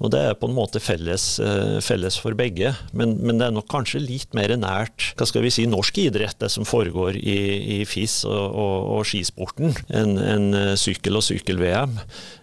Og 0.01 0.13
det 0.15 0.21
er 0.23 0.39
på 0.39 0.49
en 0.49 0.57
måte 0.57 0.81
felles, 0.83 1.27
eh, 1.43 1.79
felles 1.85 2.17
for 2.21 2.37
begge, 2.39 2.73
men, 2.97 3.17
men 3.23 3.39
det 3.41 3.49
er 3.49 3.55
nok 3.55 3.69
kanskje 3.71 4.03
litt 4.03 4.33
mer 4.37 4.53
nært 4.57 5.13
hva 5.19 5.27
skal 5.29 5.45
vi 5.45 5.53
si, 5.53 5.67
norsk 5.71 5.99
idrett, 6.03 6.39
det 6.41 6.51
som 6.53 6.67
foregår 6.69 7.19
i, 7.19 7.39
i 7.77 7.79
FIS 7.89 8.23
og, 8.29 8.45
og, 8.51 8.77
og 8.97 9.07
skisporten, 9.09 9.75
enn 9.93 10.17
enn, 10.19 10.49
eh, 10.57 10.73
sykkel- 10.81 11.19
og 11.19 11.25
sykkel-VM. 11.27 11.97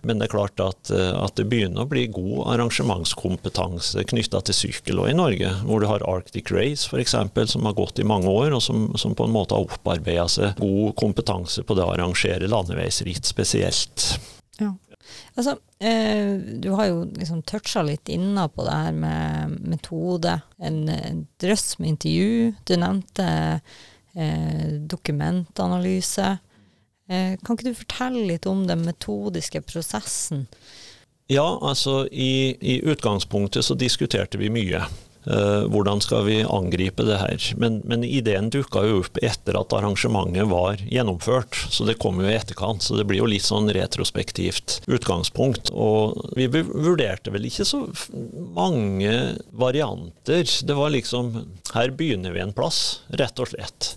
Men 0.08 0.22
det 0.22 0.29
er 0.29 0.34
klart 0.34 0.63
at, 0.63 0.91
eh, 0.94 1.12
at 1.18 1.36
det 1.39 1.48
begynner 1.51 1.86
å 1.86 1.89
bli 1.89 2.08
god 2.13 2.53
arrangementskompetanse 2.56 4.06
knytta 4.10 4.44
til 4.48 4.58
sykkel 4.58 5.03
òg 5.03 5.13
i 5.13 5.18
Norge, 5.18 5.53
hvor 5.65 5.84
du 5.84 5.89
har 5.89 6.06
Arctic 6.08 6.53
Race 6.55 6.88
f.eks., 6.90 7.16
som 7.53 7.68
har 7.68 7.77
gått 7.77 8.00
i 8.00 8.07
mange 8.07 8.31
år, 8.31 8.53
og 8.55 8.64
som, 8.64 8.90
som 9.00 9.16
på 9.18 9.27
en 9.27 9.35
måte 9.35 9.57
har 9.57 9.68
opparbeida 9.68 10.27
seg 10.31 10.59
god 10.62 10.96
kompetanse 11.00 11.64
på 11.66 11.77
det 11.77 11.85
å 11.85 11.94
arrangere 11.96 12.50
landeveisritt 12.51 13.27
spesielt. 13.27 14.12
Ja. 14.59 14.74
Altså, 15.35 15.55
eh, 15.79 16.35
du 16.63 16.69
har 16.75 16.89
jo 16.89 17.05
liksom 17.15 17.41
toucha 17.48 17.83
litt 17.85 18.09
inna 18.09 18.48
på 18.51 18.65
det 18.67 18.75
her 18.75 18.98
med 18.98 19.55
metode. 19.72 20.39
En, 20.57 20.83
en 20.89 21.24
drøss 21.41 21.79
med 21.79 21.95
intervju. 21.95 22.53
Du 22.67 22.75
nevnte 22.77 23.27
eh, 24.13 24.67
dokumentanalyse. 24.91 26.37
Eh, 27.09 27.35
kan 27.41 27.57
ikke 27.57 27.72
du 27.72 27.81
fortelle 27.81 28.27
litt 28.29 28.48
om 28.50 28.65
den 28.69 28.85
metodiske 28.85 29.61
prosessen? 29.65 30.48
Ja, 31.29 31.59
altså 31.61 32.07
i, 32.11 32.57
i 32.61 32.79
utgangspunktet 32.81 33.65
så 33.65 33.77
diskuterte 33.77 34.39
vi 34.41 34.50
mye. 34.53 34.81
Eh, 35.29 35.63
hvordan 35.70 36.00
skal 36.01 36.24
vi 36.25 36.39
angripe 36.42 37.03
det 37.05 37.20
her? 37.22 37.44
Men, 37.61 37.79
men 37.85 38.01
ideen 38.07 38.48
dukka 38.50 38.81
jo 38.87 39.01
opp 39.03 39.20
etter 39.22 39.59
at 39.59 39.74
arrangementet 39.77 40.48
var 40.50 40.81
gjennomført, 40.89 41.53
så 41.70 41.85
det 41.85 42.00
kom 42.01 42.18
jo 42.24 42.25
i 42.25 42.33
etterkant. 42.33 42.81
Så 42.81 42.98
det 42.98 43.05
blir 43.09 43.22
jo 43.22 43.29
litt 43.29 43.46
sånn 43.46 43.70
retrospektivt 43.75 44.79
utgangspunkt. 44.89 45.70
Og 45.70 46.18
vi 46.39 46.48
vurderte 46.50 47.29
vel 47.35 47.46
ikke 47.46 47.68
så 47.68 47.83
mange 48.57 49.13
varianter. 49.53 50.48
Det 50.50 50.77
var 50.77 50.96
liksom 50.96 51.35
Her 51.75 51.92
begynner 51.94 52.33
vi 52.33 52.42
en 52.42 52.55
plass, 52.55 53.03
rett 53.13 53.37
og 53.37 53.51
slett. 53.51 53.92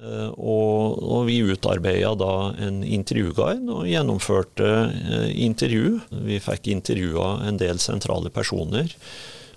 Eh, 0.00 0.30
Og, 0.32 0.96
og 0.96 1.26
vi 1.28 1.42
utarbeida 1.44 2.14
da 2.16 2.54
en 2.56 2.80
intervjuguide 2.80 3.68
og 3.68 3.84
gjennomførte 3.90 4.70
eh, 4.88 5.28
intervju. 5.44 5.98
Vi 6.24 6.40
fikk 6.40 6.72
intervjua 6.72 7.42
en 7.50 7.60
del 7.60 7.82
sentrale 7.84 8.32
personer. 8.32 8.96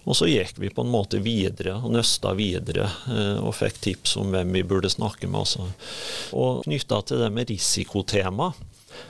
Og 0.03 0.17
så 0.19 0.27
gikk 0.27 0.57
vi 0.59 0.71
på 0.73 0.83
en 0.83 0.91
måte 0.91 1.21
videre 1.23 1.77
og 1.79 1.93
nøsta 1.95 2.33
videre 2.35 2.89
eh, 3.07 3.39
og 3.39 3.55
fikk 3.55 3.79
tips 3.85 4.17
om 4.19 4.33
hvem 4.35 4.51
vi 4.57 4.65
burde 4.67 4.91
snakke 4.91 5.29
med. 5.29 5.45
Også. 5.45 5.67
Og 6.35 6.63
knytta 6.67 7.01
til 7.07 7.23
det 7.23 7.31
med 7.31 7.51
risikotema, 7.53 8.51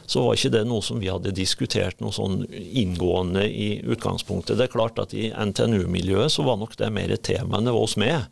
så 0.08 0.22
var 0.24 0.38
ikke 0.38 0.52
det 0.54 0.62
noe 0.68 0.84
som 0.86 1.00
vi 1.02 1.10
hadde 1.12 1.34
diskutert 1.36 2.00
noe 2.00 2.14
sånn 2.16 2.44
inngående 2.54 3.44
i 3.50 3.82
utgangspunktet. 3.84 4.56
Det 4.60 4.68
er 4.68 4.72
klart 4.72 5.02
at 5.02 5.16
i 5.18 5.30
NTNU-miljøet 5.34 6.32
så 6.32 6.46
var 6.48 6.60
nok 6.62 6.78
det 6.80 6.92
mer 6.96 7.12
et 7.12 7.26
tema 7.26 7.58
enn 7.60 7.68
det 7.68 7.76
var 7.76 7.88
oss 7.88 7.98
med. 8.00 8.30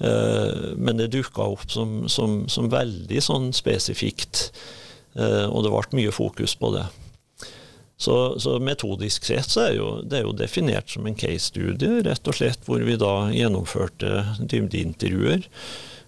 Eh, 0.00 0.72
Men 0.80 0.98
det 0.98 1.12
dukka 1.14 1.46
opp 1.52 1.68
som, 1.70 2.08
som, 2.08 2.42
som 2.48 2.72
veldig 2.72 3.22
sånn 3.22 3.52
spesifikt, 3.56 4.48
eh, 5.14 5.46
og 5.46 5.66
det 5.66 5.74
ble 5.76 6.00
mye 6.00 6.16
fokus 6.16 6.56
på 6.58 6.72
det. 6.78 6.88
Så, 8.00 8.40
så 8.40 8.56
metodisk 8.64 9.26
sett 9.28 9.52
så 9.52 9.66
er 9.66 9.74
jo, 9.76 9.88
det 10.00 10.20
er 10.20 10.22
jo 10.24 10.32
definert 10.32 10.88
som 10.88 11.04
en 11.04 11.18
case-studie, 11.20 12.00
rett 12.06 12.28
og 12.30 12.38
slett, 12.38 12.62
hvor 12.64 12.80
vi 12.80 12.96
da 12.96 13.28
gjennomførte 13.28 14.22
dybdeintervjuer. 14.40 15.44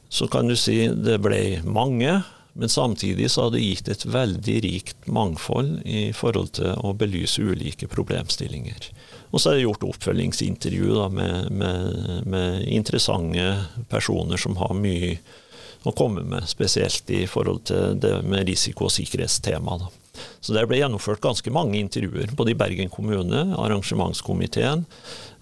Så 0.09 0.29
kan 0.33 0.49
du 0.49 0.57
si 0.57 0.87
det 0.89 1.19
ble 1.21 1.61
mange, 1.69 2.23
men 2.57 2.73
samtidig 2.73 3.29
så 3.31 3.47
har 3.47 3.53
det 3.53 3.61
gitt 3.65 3.93
et 3.93 4.07
veldig 4.09 4.57
rikt 4.65 5.05
mangfold 5.05 5.83
i 5.85 6.11
forhold 6.17 6.55
til 6.57 6.73
å 6.81 6.95
belyse 6.97 7.45
ulike 7.45 7.89
problemstillinger. 7.93 8.89
Og 9.33 9.41
så 9.41 9.53
er 9.53 9.61
det 9.61 9.67
gjort 9.67 9.89
oppfølgingsintervju 9.93 10.97
da, 10.97 11.07
med, 11.13 11.53
med, 11.53 12.13
med 12.25 12.69
interessante 12.73 13.53
personer 13.93 14.41
som 14.41 14.57
har 14.61 14.73
mye 14.77 15.19
å 15.85 15.93
komme 15.93 16.25
med, 16.25 16.49
spesielt 16.49 17.11
i 17.13 17.27
forhold 17.29 17.67
til 17.69 18.01
det 18.01 18.23
med 18.25 18.49
risiko- 18.49 18.89
og 18.89 18.97
sikkerhetstema. 18.97 19.77
Da. 19.85 19.93
Så 20.41 20.53
det 20.53 20.67
ble 20.69 20.81
gjennomført 20.81 21.23
ganske 21.25 21.53
mange 21.55 21.79
intervjuer, 21.81 22.35
både 22.37 22.53
i 22.53 22.59
Bergen 22.59 22.91
kommune, 22.93 23.45
arrangementskomiteen 23.57 24.85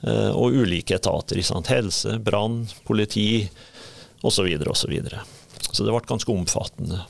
eh, 0.07 0.31
og 0.31 0.57
ulike 0.63 0.99
etater. 1.01 1.41
i 1.41 1.47
Sant? 1.47 1.73
Helse, 1.73 2.19
brann, 2.23 2.63
politi 2.87 3.49
osv. 4.21 4.35
Så, 4.35 4.45
videre, 4.45 4.71
og 4.71 4.77
så, 4.77 4.91
videre. 4.91 5.23
så 5.73 5.85
det 5.85 5.95
ble 5.95 6.05
ganske 6.07 6.35
omfattende. 6.35 7.01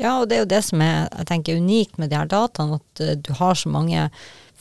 Ja, 0.00 0.16
og 0.20 0.28
det 0.28 0.38
er 0.38 0.42
jo 0.42 0.52
det 0.54 0.62
som 0.66 0.80
er 0.82 1.04
jeg 1.06 1.28
tenker, 1.28 1.60
unikt 1.60 2.00
med 2.02 2.10
de 2.10 2.18
her 2.18 2.30
dataene, 2.30 2.80
at 2.80 3.04
eh, 3.04 3.18
du 3.20 3.34
har 3.38 3.58
så 3.58 3.70
mange 3.70 4.08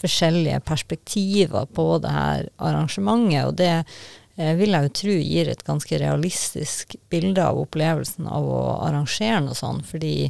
forskjellige 0.03 0.59
perspektiver 0.67 1.65
på 1.73 1.87
det 2.03 2.11
her 2.11 2.49
arrangementet. 2.61 3.47
Og 3.47 3.55
det 3.57 3.71
eh, 3.79 4.53
vil 4.59 4.75
jeg 4.75 4.89
jo 4.89 4.93
tro 4.99 5.15
gir 5.15 5.49
et 5.49 5.65
ganske 5.65 6.01
realistisk 6.03 6.97
bilde 7.13 7.45
av 7.45 7.61
opplevelsen 7.63 8.27
av 8.27 8.49
å 8.49 8.61
arrangere 8.83 9.41
noe 9.47 9.57
sånt, 9.57 9.87
fordi 9.89 10.29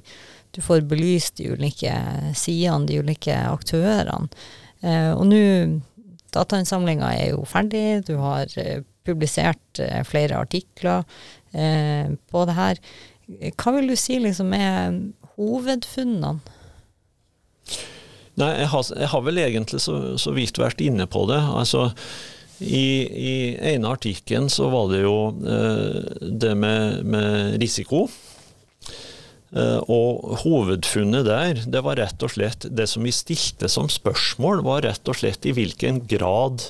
du 0.53 0.61
får 0.61 0.85
belyst 0.89 1.39
de 1.39 1.51
ulike 1.53 1.93
sidene, 2.37 2.87
de 2.89 2.99
ulike 3.01 3.35
aktørene. 3.49 4.29
Eh, 4.83 5.11
og 5.15 5.25
nå, 5.29 5.43
datainnsamlinga 6.33 7.13
er 7.17 7.31
jo 7.33 7.45
ferdig, 7.49 8.03
du 8.07 8.15
har 8.21 8.51
eh, 8.61 8.83
publisert 9.07 9.81
eh, 9.81 10.01
flere 10.07 10.39
artikler 10.39 11.03
eh, 11.51 12.11
på 12.29 12.45
det 12.49 12.57
her. 12.57 12.81
Hva 13.57 13.77
vil 13.77 13.89
du 13.91 13.95
si 13.99 14.19
liksom 14.21 14.53
er 14.57 14.99
hovedfunnene? 15.37 16.37
Nei, 18.41 18.49
jeg 18.63 18.69
har, 18.71 18.85
jeg 18.97 19.09
har 19.11 19.25
vel 19.25 19.41
egentlig 19.43 19.81
så, 19.83 19.97
så 20.17 20.33
vidt 20.33 20.57
vært 20.57 20.81
inne 20.81 21.05
på 21.09 21.27
det. 21.29 21.37
Altså, 21.37 21.91
i, 22.63 22.85
i 23.05 23.33
ene 23.73 23.91
artikkelen 23.93 24.49
så 24.49 24.69
var 24.73 24.89
det 24.91 25.03
jo 25.03 25.17
eh, 25.45 26.29
det 26.43 26.53
med, 26.57 27.03
med 27.05 27.59
risiko. 27.61 28.07
Eh, 29.53 29.79
og 29.91 30.39
hovedfunnet 30.43 31.27
der, 31.27 31.63
det 31.69 31.83
var 31.85 31.99
rett 31.99 32.23
og 32.25 32.33
slett 32.33 32.65
Det 32.73 32.87
som 32.89 33.05
vi 33.05 33.13
stilte 33.13 33.69
som 33.69 33.89
spørsmål, 33.91 34.63
var 34.65 34.85
rett 34.87 35.09
og 35.09 35.19
slett 35.19 35.45
i 35.45 35.55
hvilken 35.55 36.03
grad 36.09 36.69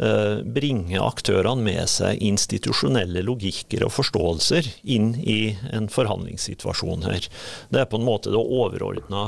bringe 0.00 0.96
aktørene 0.96 1.60
med 1.60 1.84
seg 1.92 2.22
institusjonelle 2.24 3.20
logikker 3.26 3.82
og 3.84 3.92
forståelser 3.92 4.70
inn 4.88 5.10
i 5.20 5.58
en 5.76 5.90
forhandlingssituasjon 5.92 7.04
her. 7.04 7.26
Det 7.68 7.82
er 7.82 7.90
på 7.90 8.00
en 8.00 8.06
måte 8.08 8.32
det 8.32 8.40
overordna 8.40 9.26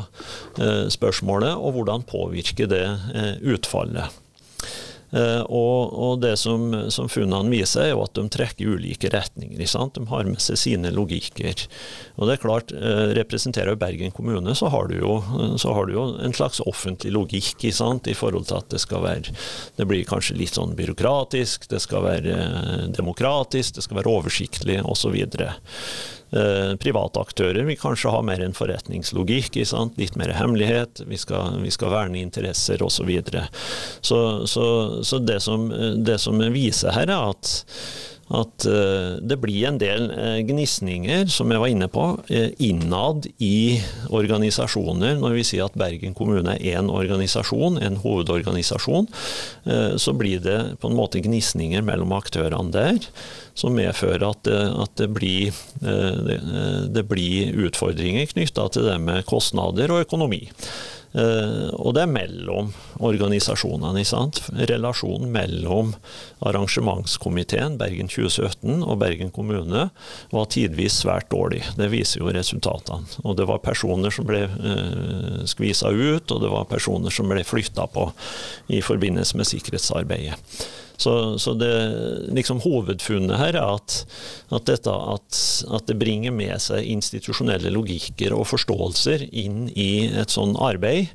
eh, 0.57 0.89
spørsmålet, 0.89 1.53
og 1.61 1.77
hvordan 1.77 2.09
påvirker 2.09 2.73
det 2.73 2.87
eh, 2.89 3.35
utfallet. 3.53 4.17
Uh, 5.13 5.43
og, 5.45 5.93
og, 5.93 6.15
det 6.23 6.35
som, 6.41 6.71
som 6.93 7.11
funnene 7.13 7.53
viser, 7.53 7.89
er 7.89 7.93
jo 7.93 8.05
at 8.05 8.15
de 8.17 8.27
trekker 8.33 8.77
ulike 8.77 9.11
retninger. 9.13 9.61
De 9.61 10.07
har 10.09 10.29
med 10.29 10.41
seg 10.43 10.61
sine 10.61 10.93
logikker. 10.95 11.67
Og 12.17 12.29
det 12.29 12.37
er 12.37 12.43
klart, 12.43 12.73
representerer 12.73 13.21
Representerer 13.33 13.77
Bergen 13.77 14.11
kommune, 14.11 14.55
så 14.55 14.69
har, 14.69 14.89
du 14.89 14.99
jo, 14.99 15.17
så 15.59 15.73
har 15.75 15.87
du 15.87 15.95
jo 15.95 16.05
en 16.23 16.35
slags 16.37 16.61
offentlig 16.61 17.13
logikk 17.13 17.65
i 17.65 18.15
forhold 18.15 18.47
til 18.49 18.59
at 18.59 18.69
det 18.71 18.81
skal 18.83 19.03
være 19.03 19.35
Det 19.77 19.87
blir 19.89 20.05
kanskje 20.09 20.37
litt 20.39 20.55
sånn 20.55 20.77
byråkratisk, 20.79 21.69
det 21.71 21.81
skal 21.83 22.05
være 22.05 22.37
demokratisk, 22.95 23.75
det 23.77 23.85
skal 23.87 24.01
være 24.01 24.13
oversiktlig 24.13 24.81
osv. 24.85 25.17
Eh, 26.33 26.77
private 26.81 27.21
aktører 27.21 27.67
vil 27.69 27.77
kanskje 27.77 28.13
ha 28.15 28.23
mer 28.25 28.41
en 28.41 28.55
forretningslogikk, 28.57 29.59
litt 30.01 30.17
mer 30.17 30.33
hemmelighet, 30.33 31.03
vi 31.07 31.19
skal, 31.21 31.59
vi 31.61 31.73
skal 31.75 31.93
verne 31.93 32.23
interesser 32.23 32.81
osv. 32.83 33.03
Så, 33.03 33.05
videre. 33.09 33.47
så 34.01 34.21
Så, 34.47 34.65
så 35.05 35.19
det, 35.19 35.41
som, 35.41 35.69
det 35.97 36.19
som 36.19 36.39
viser 36.55 36.95
her, 36.95 37.11
er 37.11 37.33
at 37.33 37.65
at 38.33 38.67
uh, 38.69 39.19
det 39.21 39.37
blir 39.43 39.67
en 39.69 39.79
del 39.81 40.09
uh, 40.13 40.39
gnisninger, 40.49 41.27
som 41.33 41.53
jeg 41.53 41.61
var 41.61 41.73
inne 41.73 41.89
på, 41.93 42.07
uh, 42.17 42.49
innad 42.65 43.29
i 43.45 43.81
organisasjoner. 44.09 45.19
Når 45.21 45.37
vi 45.37 45.45
sier 45.47 45.69
at 45.69 45.77
Bergen 45.79 46.17
kommune 46.17 46.57
er 46.57 46.81
én 46.81 46.89
organisasjon, 46.93 47.79
en 47.83 48.01
hovedorganisasjon, 48.03 49.09
så 50.01 50.13
blir 50.17 50.41
det 50.43 50.57
på 50.83 50.89
en 50.89 50.97
måte 50.97 51.21
gnisninger 51.23 51.85
mellom 51.87 52.13
aktørene 52.17 52.73
der 52.75 52.99
som 53.59 53.75
medfører 53.77 54.25
at 54.27 54.49
at 54.49 54.95
det, 54.99 55.09
blir, 55.15 55.55
det 55.83 57.05
blir 57.09 57.67
utfordringer 57.67 58.31
knytta 58.33 58.67
til 58.75 58.89
det 58.89 58.99
med 59.03 59.27
kostnader 59.29 59.93
og 59.95 60.05
økonomi. 60.07 60.43
Uh, 61.13 61.69
og 61.77 61.93
det 61.97 62.07
er 62.07 62.13
mellom 62.13 62.71
organisasjonene. 63.05 64.05
Relasjonen 64.71 65.33
mellom 65.35 65.93
arrangementskomiteen 66.41 67.77
Bergen 67.81 68.09
2017 68.09 68.81
og 68.81 68.97
Bergen 69.03 69.33
kommune 69.35 69.89
var 70.33 70.51
tidvis 70.53 71.03
svært 71.03 71.29
dårlig. 71.33 71.63
Det 71.77 71.91
viser 71.93 72.23
jo 72.23 72.33
resultatene. 72.33 73.21
Og 73.27 73.37
det 73.37 73.49
var 73.51 73.65
personer 73.65 74.15
som 74.15 74.29
ble 74.29 74.47
uh, 74.49 75.43
skvisa 75.49 75.93
ut, 75.93 76.33
og 76.33 76.45
det 76.45 76.53
var 76.53 76.71
personer 76.71 77.13
som 77.13 77.29
ble 77.33 77.45
flytta 77.47 77.89
på 77.93 78.09
i 78.73 78.81
forbindelse 78.85 79.37
med 79.37 79.51
sikkerhetsarbeidet. 79.53 80.39
Så, 81.03 81.39
så 81.39 81.55
det, 81.59 81.73
liksom 82.37 82.61
hovedfunnet 82.63 83.39
her 83.41 83.55
er 83.59 83.75
at, 83.77 84.07
at, 84.55 84.67
dette, 84.69 84.91
at, 84.91 85.39
at, 85.67 85.87
det 85.89 85.97
bringer 85.99 86.31
med 86.35 86.61
seg 86.63 86.87
institusjonelle 86.93 87.71
logikker 87.75 88.33
og 88.37 88.47
forståelser 88.53 89.19
inn 89.31 89.71
i 89.75 90.09
et 90.23 90.31
sånn 90.31 90.57
arbeid. 90.63 91.07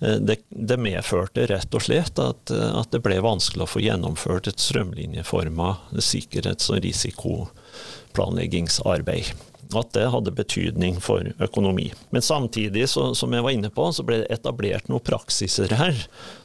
Eh, 0.00 0.16
det, 0.18 0.36
det 0.50 0.78
medførte 0.82 1.46
rett 1.50 1.74
og 1.74 1.82
slett 1.86 2.18
at, 2.22 2.50
at, 2.50 2.92
det 2.94 3.00
ble 3.04 3.20
vanskelig 3.24 3.62
å 3.66 3.72
få 3.76 3.80
gjennomført 3.84 4.48
et 4.50 4.60
strømlinjeforma 4.62 5.68
sikkerhets- 6.02 6.70
og 6.74 6.78
risikoplanleggingsarbeid 6.86 9.26
at 9.76 9.92
det 9.92 10.06
hadde 10.12 10.32
betydning 10.32 11.00
for 11.00 11.26
økonomi. 11.42 11.90
Men 12.10 12.22
samtidig, 12.22 12.88
så, 12.88 13.14
som 13.14 13.32
jeg 13.34 13.44
var 13.44 13.54
inne 13.54 13.70
på, 13.70 13.90
så 13.92 14.04
ble 14.06 14.22
det 14.22 14.30
etablert 14.32 14.88
noen 14.88 15.04
praksiser 15.04 15.74
her 15.76 15.98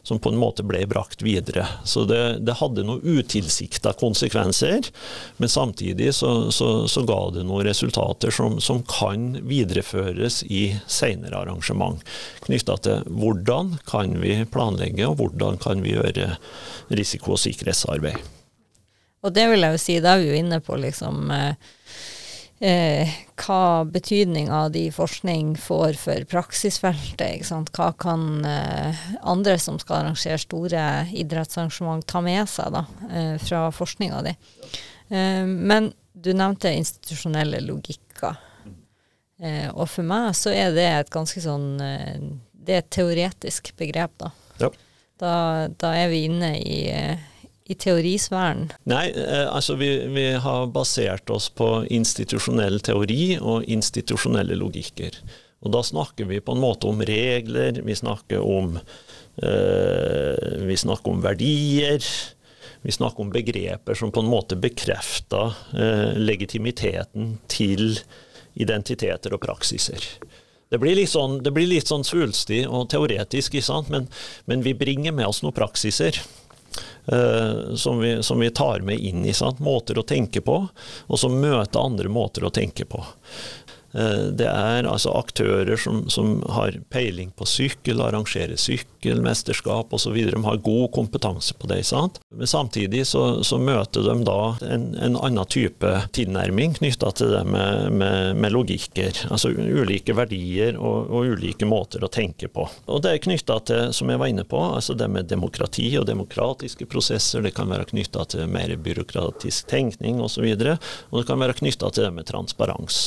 som 0.04 0.20
på 0.20 0.34
en 0.34 0.40
måte 0.40 0.66
ble 0.68 0.84
brakt 0.90 1.24
videre. 1.24 1.66
Så 1.88 2.04
det, 2.10 2.40
det 2.44 2.58
hadde 2.60 2.84
noen 2.84 3.04
utilsikta 3.04 3.94
konsekvenser, 4.00 4.90
men 5.38 5.50
samtidig 5.52 6.12
så, 6.16 6.52
så, 6.52 6.88
så, 6.92 7.06
ga 7.08 7.20
det 7.36 7.46
noen 7.48 7.66
resultater 7.68 8.34
som, 8.36 8.60
som 8.64 8.84
kan 8.88 9.32
videreføres 9.48 10.42
i 10.44 10.66
senere 10.88 11.40
arrangement. 11.40 12.04
Knytta 12.44 12.78
til 12.84 13.08
hvordan 13.08 13.78
kan 13.88 14.20
vi 14.24 14.42
planlegge, 14.52 15.08
og 15.08 15.20
hvordan 15.22 15.60
kan 15.64 15.84
vi 15.84 15.96
gjøre 15.96 16.34
risiko- 16.92 17.38
og 17.38 17.44
sikkerhetsarbeid. 17.44 18.20
Og 19.24 19.32
det 19.32 19.46
vil 19.48 19.64
jeg 19.64 19.76
jo 19.76 19.80
si, 19.80 20.00
da 20.04 20.18
er 20.18 20.24
vi 20.24 20.34
jo 20.34 20.40
inne 20.42 20.60
på 20.64 20.76
liksom 20.80 21.32
eh, 21.32 21.56
eh, 22.63 23.10
hva 23.43 23.84
betydninga 23.89 24.67
de 24.73 24.86
forskning 24.93 25.56
får 25.60 25.97
for 25.99 26.28
praksisfeltet. 26.32 27.49
Hva 27.76 27.89
kan 27.99 28.45
eh, 28.47 29.04
andre 29.21 29.58
som 29.60 29.80
skal 29.82 30.02
arrangere 30.04 30.39
store 30.41 30.86
idrettsarrangement 31.12 32.06
ta 32.08 32.23
med 32.23 32.47
seg 32.49 32.71
da, 32.76 32.86
eh, 33.10 33.36
fra 33.43 33.67
forskninga 33.76 34.23
di. 34.30 34.36
Eh, 35.10 35.43
men 35.43 35.91
du 36.13 36.32
nevnte 36.34 36.71
institusjonelle 36.71 37.60
logikker. 37.65 38.39
Eh, 39.43 39.67
og 39.73 39.89
for 39.91 40.08
meg 40.08 40.32
så 40.38 40.54
er 40.56 40.71
det 40.76 40.88
et 40.88 41.12
ganske 41.12 41.41
sånn 41.41 41.82
eh, 41.82 42.19
Det 42.54 42.76
er 42.76 42.84
et 42.84 42.91
teoretisk 42.93 43.73
begrep, 43.76 44.13
da. 44.21 44.30
Ja. 44.62 44.69
Da, 45.19 45.34
da, 45.67 45.89
er 45.97 46.08
vi 46.13 46.23
inne 46.30 46.54
i 46.58 46.78
i 47.65 47.76
teorisfæren? 47.80 48.67
Nei, 48.89 49.08
eh, 49.15 49.47
altså 49.47 49.78
vi, 49.80 49.89
vi, 50.12 50.26
har 50.43 50.67
basert 50.76 51.30
oss 51.32 51.49
på 51.49 51.69
institusjonell 51.93 52.82
teori 52.84 53.38
og 53.39 53.67
institusjonelle 53.71 54.58
logikker. 54.60 55.19
Og 55.63 55.71
da 55.71 55.84
snakker 55.86 56.28
vi 56.28 56.41
på 56.43 56.56
en 56.56 56.63
måte 56.63 56.89
om 56.91 57.02
regler, 57.08 57.80
vi 57.86 57.95
snakker 57.95 58.43
om, 58.43 58.76
eh, 59.39 60.63
vi 60.67 60.78
snakker 60.78 61.15
om 61.15 61.23
verdier. 61.23 62.04
Vi 62.84 62.91
snakker 62.91 63.23
om 63.23 63.30
begreper 63.32 63.95
som 63.95 64.12
på 64.12 64.19
en 64.19 64.28
måte 64.28 64.58
bekrefter 64.60 65.54
eh, 65.71 66.17
legitimiteten 66.19 67.38
til 67.47 67.93
identiteter 68.60 69.32
og 69.32 69.39
praksiser. 69.45 70.04
Det 70.67 70.82
blir 70.82 70.97
litt 70.97 71.12
sånn, 71.13 71.39
sånn 71.88 72.04
svulstig 72.04 72.63
og 72.67 72.89
teoretisk, 72.91 73.56
men, 73.88 74.10
men 74.49 74.65
vi 74.65 74.73
bringer 74.76 75.15
med 75.15 75.30
oss 75.30 75.43
noen 75.45 75.56
praksiser. 75.56 76.19
Uh, 77.12 77.76
som, 77.76 78.00
vi, 78.00 78.24
som, 78.24 78.40
vi, 78.40 78.50
tar 78.50 78.80
med 78.80 79.00
inn 79.00 79.26
i 79.26 79.34
sant? 79.36 79.60
måter 79.60 80.00
å 80.00 80.06
tenke 80.08 80.42
på, 80.42 80.56
og 81.08 81.20
som 81.20 81.36
møter 81.42 81.84
andre 81.84 82.10
måter 82.10 82.48
å 82.48 82.54
tenke 82.54 82.88
på. 82.88 83.04
Eh, 83.94 84.28
det 84.34 84.48
er 84.50 84.88
altså 84.90 85.14
aktører 85.14 85.78
som, 85.78 86.04
som, 86.10 86.40
har 86.50 86.76
peiling 86.94 87.32
på 87.38 87.46
sykkel, 87.48 88.02
arrangerer 88.02 88.58
sykkelmesterskap 88.60 89.94
osv. 89.94 90.18
De 90.32 90.44
har 90.46 90.62
god 90.66 90.92
kompetanse 90.96 91.54
på 91.60 91.70
det. 91.70 91.84
Sant? 91.88 92.20
Men 92.34 92.50
samtidig 92.50 93.06
så, 93.08 93.44
så 93.46 93.60
møter 93.62 94.06
de 94.08 94.18
da 94.26 94.40
en, 94.66 94.90
en 94.98 95.18
annen 95.20 95.50
type 95.50 95.94
tilnærming 96.16 96.78
knytta 96.80 97.12
til 97.20 97.34
det 97.36 97.44
med, 97.46 97.92
med, 97.94 98.34
med, 98.40 98.54
logikker. 98.54 99.26
Altså 99.34 99.54
ulike 99.54 100.16
verdier 100.18 100.78
og, 100.80 101.12
og, 101.12 101.34
ulike 101.34 101.68
måter 101.70 102.04
å 102.04 102.12
tenke 102.12 102.50
på. 102.50 102.66
Og 102.90 103.04
det 103.06 103.14
er 103.14 103.24
knytta 103.24 103.60
til, 103.68 103.94
som 103.96 104.10
jeg 104.10 104.22
var 104.22 104.32
inne 104.32 104.48
på, 104.48 104.60
altså 104.74 104.98
det 104.98 105.10
med 105.12 105.30
demokrati 105.30 105.92
og 106.00 106.08
demokratiske 106.10 106.88
prosesser. 106.90 107.46
Det 107.46 107.54
kan 107.56 107.70
være 107.70 107.92
knytta 107.94 108.26
til 108.34 108.50
mer 108.50 108.74
byråkratisk 108.84 109.70
tenkning 109.70 110.22
osv. 110.24 110.44
Og, 110.44 110.64
så 110.64 110.78
og 111.12 111.20
det 111.20 111.28
kan 111.30 111.42
være 111.42 111.58
knytta 111.62 111.90
til 111.94 112.08
det 112.08 112.14
med 112.16 112.30
transparens. 112.30 113.04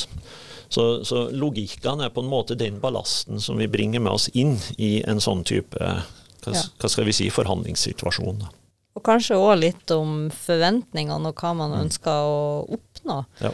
Så, 0.69 1.05
så 1.07 1.27
logikken 1.31 2.03
er 2.03 2.11
på 2.11 2.23
en 2.23 2.31
måte 2.31 2.57
den 2.59 2.81
ballasten 2.83 3.41
som 3.41 3.57
vi 3.57 3.69
bringer 3.71 4.03
med 4.03 4.17
oss 4.17 4.27
inn 4.33 4.57
i 4.77 4.97
en 5.07 5.21
sånn 5.23 5.45
type 5.47 5.79
hva, 5.79 6.53
ja. 6.53 6.63
hva 6.79 6.89
skal 6.91 7.07
vi 7.07 7.15
si, 7.15 7.29
forhandlingssituasjon. 7.33 8.43
Og 8.97 9.03
kanskje 9.05 9.37
òg 9.37 9.59
litt 9.61 9.91
om 9.93 10.29
forventningene 10.33 11.29
og 11.29 11.41
hva 11.41 11.51
man 11.53 11.73
mm. 11.75 11.81
ønsker 11.85 12.27
å 12.27 12.37
oppnå. 12.77 13.17
Ja. 13.43 13.51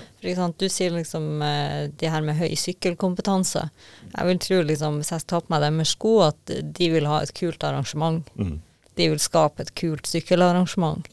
Du 0.56 0.68
sier 0.72 0.94
liksom 0.96 1.42
eh, 1.44 1.90
de 1.92 2.12
her 2.12 2.24
med 2.24 2.40
høy 2.40 2.54
sykkelkompetanse. 2.60 3.66
Jeg 4.14 4.30
vil 4.30 4.40
tro, 4.46 4.62
liksom, 4.70 5.02
hvis 5.02 5.12
jeg 5.12 5.26
tar 5.28 5.44
på 5.44 5.52
meg 5.52 5.66
deres 5.66 5.96
sko, 5.98 6.14
at 6.30 6.54
de 6.64 6.88
vil 6.94 7.10
ha 7.12 7.20
et 7.24 7.34
kult 7.36 7.66
arrangement. 7.68 8.32
Mm. 8.40 8.56
De 8.96 9.10
vil 9.12 9.20
skape 9.20 9.66
et 9.66 9.74
kult 9.76 10.08
sykkelarrangement. 10.08 11.12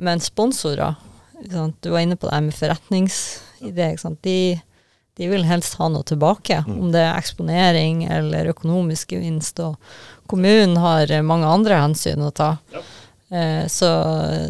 Men 0.00 0.22
sponsorer, 0.24 0.96
du 1.44 1.90
var 1.92 2.00
inne 2.00 2.16
på 2.16 2.30
det 2.30 2.40
med 2.46 2.56
forretningsidé. 2.56 3.90
De 4.24 4.38
de 5.18 5.28
vil 5.28 5.44
helst 5.48 5.74
ha 5.80 5.88
noe 5.90 6.06
tilbake, 6.06 6.62
mm. 6.66 6.78
om 6.78 6.92
det 6.94 7.02
er 7.02 7.18
eksponering 7.18 8.04
eller 8.06 8.52
økonomisk 8.52 9.12
gevinst. 9.16 9.58
Og 9.64 9.74
kommunen 10.30 10.76
har 10.78 11.10
mange 11.26 11.48
andre 11.50 11.80
hensyn 11.82 12.22
å 12.22 12.30
ta. 12.30 12.56
Ja. 12.74 12.82
Eh, 13.28 13.64
så, 13.66 13.90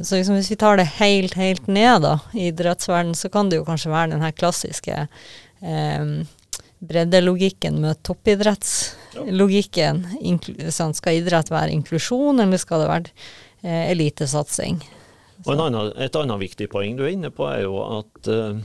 så 0.04 0.16
liksom 0.18 0.36
hvis 0.38 0.52
vi 0.52 0.60
tar 0.60 0.76
det 0.78 0.86
helt, 0.98 1.34
helt 1.40 1.66
ned 1.66 2.02
da, 2.04 2.18
i 2.34 2.50
idrettsverdenen, 2.52 3.16
så 3.18 3.28
kan 3.32 3.48
det 3.48 3.56
jo 3.58 3.66
kanskje 3.66 3.94
være 3.94 4.12
den 4.12 4.22
her 4.22 4.34
klassiske 4.36 4.96
eh, 5.06 6.04
breddelogikken 6.78 7.80
med 7.82 8.02
toppidrettslogikken. 8.06 10.04
Sånn, 10.70 10.94
skal 10.94 11.18
idrett 11.18 11.50
være 11.50 11.74
inklusjon, 11.74 12.40
eller 12.44 12.58
skal 12.60 12.84
det 12.84 12.92
være 12.92 13.08
eh, 13.64 13.90
elitesatsing? 13.94 14.78
Og 15.46 15.52
en 15.54 15.62
annen, 15.68 15.92
et 16.02 16.16
annet 16.18 16.40
viktig 16.42 16.66
poeng 16.70 16.96
du 16.98 17.04
er 17.06 17.14
inne 17.14 17.30
på, 17.34 17.46
er 17.50 17.62
jo 17.64 17.78
at 17.82 18.30
eh, 18.30 18.58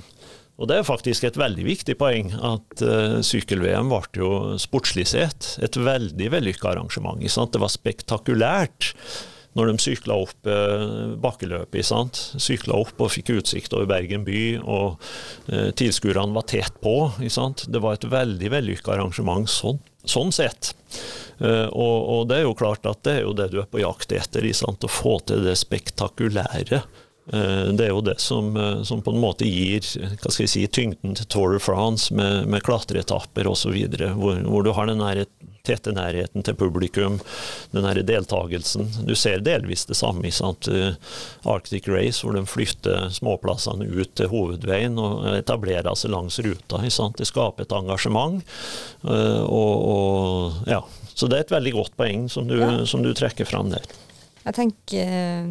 og 0.62 0.70
det 0.70 0.80
er 0.80 0.86
faktisk 0.86 1.26
et 1.26 1.38
veldig 1.40 1.66
viktig 1.66 1.96
poeng 1.98 2.34
at 2.38 2.84
uh, 2.86 3.20
sykkel-VM 3.26 3.90
ble 3.90 4.22
jo 4.22 4.32
sportslig 4.62 5.08
sett 5.10 5.56
et 5.66 5.78
veldig 5.80 6.30
vellykka 6.36 6.76
arrangement. 6.76 7.22
Det 7.24 7.62
var 7.62 7.74
spektakulært 7.74 8.94
når 9.58 9.70
de 9.70 9.82
sykla 9.82 10.18
opp 10.24 10.50
uh, 10.50 11.14
bakkeløpet. 11.22 11.86
sant? 11.86 12.20
Sykla 12.42 12.78
opp 12.84 13.02
og 13.02 13.12
fikk 13.14 13.34
utsikt 13.36 13.74
over 13.74 13.90
Bergen 13.90 14.26
by, 14.28 14.44
og 14.62 15.02
uh, 15.50 15.70
tilskuerne 15.78 16.38
var 16.38 16.48
tett 16.50 16.78
på. 16.84 16.96
sant? 17.34 17.66
Det 17.70 17.82
var 17.84 17.98
et 17.98 18.10
veldig 18.10 18.54
vellykka 18.54 18.96
arrangement 18.96 19.50
sånn, 19.50 19.82
sånn 20.06 20.34
sett. 20.36 20.74
Uh, 21.42 21.70
og, 21.70 21.98
og, 21.98 22.28
det 22.30 22.42
er 22.42 22.48
jo 22.48 22.58
klart 22.58 22.86
at 22.90 23.02
det 23.06 23.20
er 23.20 23.26
jo 23.28 23.38
det 23.38 23.50
du 23.54 23.60
er 23.62 23.70
på 23.70 23.82
jakt 23.82 24.14
etter, 24.14 24.46
sant? 24.58 24.86
å 24.86 24.92
få 24.92 25.20
til 25.30 25.46
det 25.46 25.58
spektakulære. 25.62 26.84
Eh, 27.28 27.66
det 27.72 27.86
er 27.86 27.94
jo 27.94 28.02
det 28.04 28.20
som, 28.20 28.52
eh, 28.58 28.84
som, 28.84 29.02
på 29.02 29.14
en 29.14 29.22
måte 29.24 29.48
gir 29.48 29.86
hva 29.96 30.28
skal 30.28 30.44
jeg 30.44 30.52
si, 30.52 30.66
tyngden 30.68 31.16
til 31.16 31.30
Tour 31.32 31.56
de 31.56 31.62
France 31.64 32.12
med, 32.16 32.50
med 32.52 32.64
klatreetapper 32.68 33.48
osv., 33.48 33.78
hvor, 34.18 34.44
hvor 34.44 34.66
du 34.66 34.74
har 34.76 34.92
den 34.92 35.00
nære, 35.00 35.28
tette 35.64 35.94
nærheten 35.96 36.44
til 36.44 36.58
publikum, 36.60 37.22
den 37.72 37.86
nære 37.88 38.04
deltakelsen. 38.04 38.90
Du 39.08 39.14
ser 39.16 39.40
delvis 39.40 39.86
det 39.88 39.96
samme 39.96 40.28
i? 40.28 40.34
Eh, 40.36 40.98
Arctic 41.48 41.88
Race, 41.88 42.20
hvor 42.20 42.36
de 42.36 42.44
flytter 42.44 43.08
småplassene 43.16 43.88
ut 43.88 44.12
til 44.20 44.28
hovedveien 44.34 45.00
og 45.00 45.24
etablerer 45.38 45.96
seg 45.96 46.12
langs 46.12 46.42
ruta. 46.44 46.84
Det 46.84 47.30
skaper 47.30 47.64
et 47.64 47.78
engasjement. 47.80 48.44
Og, 49.04 49.74
og, 49.94 50.60
ja. 50.68 50.82
Så 51.14 51.30
det 51.30 51.38
er 51.38 51.46
et 51.46 51.56
veldig 51.56 51.74
godt 51.78 51.96
poeng 51.96 52.28
som 52.32 52.50
du, 52.50 52.58
ja. 52.60 52.82
som 52.90 53.06
du 53.06 53.14
trekker 53.16 53.48
fram 53.48 53.72
der. 53.72 53.88
Jeg 54.44 54.56
tenker 54.58 55.08
eh, 55.08 55.46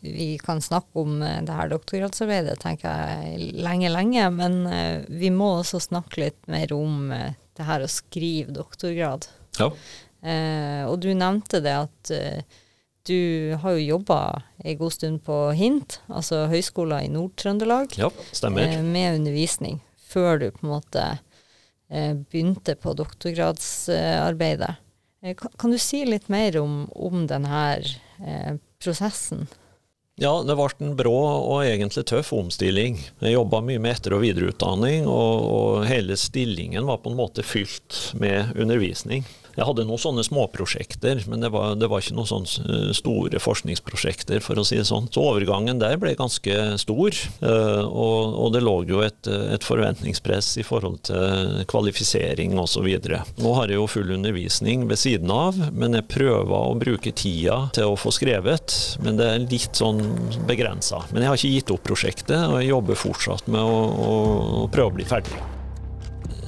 vi 0.00 0.28
kan 0.40 0.62
snakke 0.64 1.02
om 1.02 1.20
eh, 1.22 1.42
det 1.44 1.56
her 1.56 1.68
doktorgradsarbeidet 1.72 2.56
tenker 2.62 2.88
jeg 2.88 3.52
lenge, 3.60 3.90
lenge. 3.92 4.28
Men 4.32 4.58
eh, 4.70 5.04
vi 5.08 5.32
må 5.34 5.58
også 5.58 5.82
snakke 5.82 6.24
litt 6.24 6.40
mer 6.52 6.72
om 6.76 7.10
det 7.12 7.68
her 7.68 7.84
å 7.84 7.90
skrive 7.92 8.54
doktorgrad. 8.56 9.28
Ja. 9.60 9.68
Eh, 10.24 10.82
og 10.88 11.02
du 11.04 11.10
nevnte 11.12 11.60
det 11.64 11.76
at 11.76 12.12
du 13.02 13.52
har 13.58 13.74
jo 13.74 13.96
jobba 13.96 14.20
en 14.62 14.78
god 14.78 14.94
stund 14.94 15.24
på 15.26 15.36
HINT, 15.58 15.98
altså 16.06 16.44
Høgskolen 16.52 17.02
i 17.02 17.10
Nord-Trøndelag. 17.10 17.98
Ja. 17.98 18.08
Eh, 18.46 18.78
med 18.86 19.18
undervisning, 19.18 19.82
før 19.98 20.38
du 20.38 20.48
på 20.54 20.64
en 20.64 20.74
måte 20.76 21.06
begynte 21.92 22.72
på 22.80 22.94
doktorgradsarbeidet. 22.96 24.78
Kan, 25.22 25.52
kan, 25.56 25.70
du 25.70 25.78
si 25.78 26.02
litt 26.02 26.26
mer 26.32 26.56
om, 26.58 26.88
om 26.98 27.26
denne 27.30 27.58
eh, 27.78 28.56
prosessen? 28.82 29.46
Ja, 30.18 30.32
det 30.42 30.56
ble 30.58 30.66
en 30.82 30.96
brå 30.98 31.14
og 31.14 31.62
egentlig 31.62 32.02
tøff 32.10 32.32
omstilling. 32.34 32.98
Jeg 33.22 33.36
jobba 33.36 33.62
mye 33.64 33.80
med 33.80 33.94
etter- 33.94 34.16
og 34.16 34.24
videreutdanning, 34.26 35.06
og, 35.06 35.46
og 35.46 35.86
hele 35.88 36.18
stillingen 36.18 36.90
var 36.90 37.00
på 37.04 37.12
en 37.12 37.20
måte 37.20 37.46
fylt 37.46 38.10
med 38.18 38.50
undervisning. 38.58 39.22
Jeg 39.56 39.68
hadde 39.68 39.84
noen 39.88 40.00
sånne 40.00 40.24
småprosjekter, 40.24 41.24
men 41.30 41.44
det 41.44 41.52
var, 41.52 41.74
det 41.76 41.88
var 41.90 42.02
ikke 42.02 42.16
noen 42.16 42.30
sånne 42.30 42.66
eh, 42.72 42.92
store 42.96 43.40
forskningsprosjekter, 43.42 44.40
for 44.44 44.60
å 44.60 44.64
si 44.66 44.78
det 44.80 44.86
sånn. 44.88 45.10
Så 45.12 45.24
overgangen 45.34 45.82
der 45.82 45.98
ble 46.00 46.14
ganske 46.18 46.56
stor, 46.80 47.18
eh, 47.44 47.82
og, 47.84 48.38
og 48.42 48.52
det 48.56 48.64
lå 48.64 48.76
jo 48.88 49.02
et, 49.04 49.28
et, 49.28 49.62
forventningspress 49.62 50.54
i 50.60 50.66
forhold 50.66 51.02
til 51.10 51.62
kvalifisering 51.70 52.56
osv. 52.60 52.88
Nå 53.42 53.54
har 53.58 53.70
jeg 53.70 53.78
jo 53.78 53.88
full 53.90 54.14
undervisning 54.16 54.88
ved 54.90 55.00
siden 55.00 55.32
av, 55.32 55.58
men 55.72 55.98
jeg 55.98 56.08
prøver 56.12 56.52
å 56.72 56.76
bruke 56.78 57.12
tida 57.14 57.66
til 57.76 57.92
å 57.92 57.98
få 58.00 58.12
skrevet. 58.14 58.76
Men 59.04 59.20
det 59.20 59.28
er 59.28 59.48
litt 59.48 59.78
sånn 59.78 60.02
begrensa. 60.48 61.04
Men 61.12 61.24
jeg 61.24 61.32
har 61.32 61.40
ikke 61.40 61.56
gitt 61.56 61.74
opp 61.76 61.88
prosjektet, 61.92 62.38
og 62.48 62.60
jeg 62.60 62.72
jobber 62.72 62.98
fortsatt 62.98 63.50
med 63.52 63.62
å, 63.62 63.82
å, 63.92 64.14
å 64.64 64.70
prøve 64.72 64.94
å 64.94 65.00
bli 65.00 65.08
ferdig. 65.08 65.51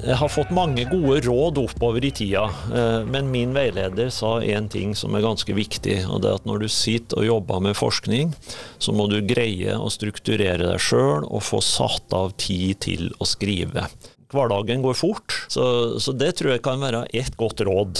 Jeg 0.05 0.19
har 0.21 0.29
fått 0.29 0.51
mange 0.53 0.83
gode 0.91 1.23
råd 1.25 1.59
oppover 1.63 2.05
i 2.05 2.11
tida, 2.13 2.45
eh, 2.77 3.05
men 3.09 3.31
min 3.33 3.55
veileder 3.57 4.11
sa 4.13 4.37
én 4.45 4.67
ting 4.69 4.93
som 4.93 5.15
er 5.17 5.25
ganske 5.25 5.55
viktig. 5.57 6.05
og 6.05 6.21
det 6.21 6.29
er 6.29 6.35
at 6.35 6.45
Når 6.45 6.59
du 6.61 6.69
sitter 6.69 7.23
og 7.23 7.25
jobber 7.25 7.61
med 7.61 7.77
forskning, 7.77 8.35
så 8.79 8.93
må 8.93 9.09
du 9.09 9.23
greie 9.25 9.73
å 9.73 9.89
strukturere 9.89 10.61
deg 10.61 10.81
sjøl 10.81 11.25
og 11.25 11.43
få 11.43 11.63
satt 11.65 12.13
av 12.13 12.37
tid 12.37 12.81
til 12.81 13.13
å 13.19 13.25
skrive. 13.25 13.89
Hverdagen 14.29 14.83
går 14.83 14.95
fort, 14.95 15.33
så, 15.49 15.99
så 15.99 16.13
det 16.13 16.35
tror 16.37 16.53
jeg 16.53 16.65
kan 16.67 16.83
være 16.83 17.07
ett 17.15 17.37
godt 17.37 17.63
råd. 17.65 17.97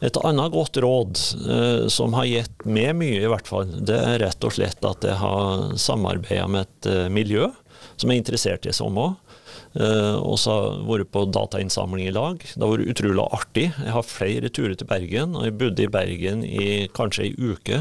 Et 0.00 0.16
annet 0.24 0.52
godt 0.52 0.76
råd 0.80 1.18
eh, 1.44 1.88
som 1.92 2.14
har 2.16 2.24
gitt 2.24 2.64
meg 2.64 2.94
mye, 2.96 3.20
i 3.20 3.28
hvert 3.28 3.50
fall, 3.50 3.68
det 3.68 4.00
er 4.00 4.22
rett 4.22 4.48
og 4.48 4.54
slett 4.54 4.80
at 4.80 5.04
jeg 5.04 5.20
har 5.20 5.76
samarbeida 5.76 6.48
med 6.48 6.64
et 6.64 6.88
eh, 6.88 7.12
miljø 7.12 7.50
som 7.96 8.10
er 8.10 8.18
interessert 8.18 8.66
i 8.66 8.72
samme. 8.74 9.12
Uh, 9.12 9.23
og 9.74 10.36
så 10.38 10.52
har 10.54 10.66
jeg 10.68 10.86
vært 10.86 11.10
på 11.14 11.24
datainnsamling 11.34 12.08
i 12.08 12.14
lag. 12.14 12.38
Det 12.38 12.62
har 12.62 12.70
vært 12.70 12.92
utrolig 12.94 13.24
artig. 13.34 13.66
Jeg 13.72 13.94
har 13.96 14.06
flere 14.06 14.50
turer 14.54 14.76
til 14.78 14.88
Bergen, 14.90 15.34
og 15.38 15.48
jeg 15.48 15.56
bodde 15.58 15.84
i 15.84 15.90
Bergen 15.90 16.44
i 16.46 16.66
kanskje 16.94 17.26
ei 17.26 17.32
uke. 17.34 17.80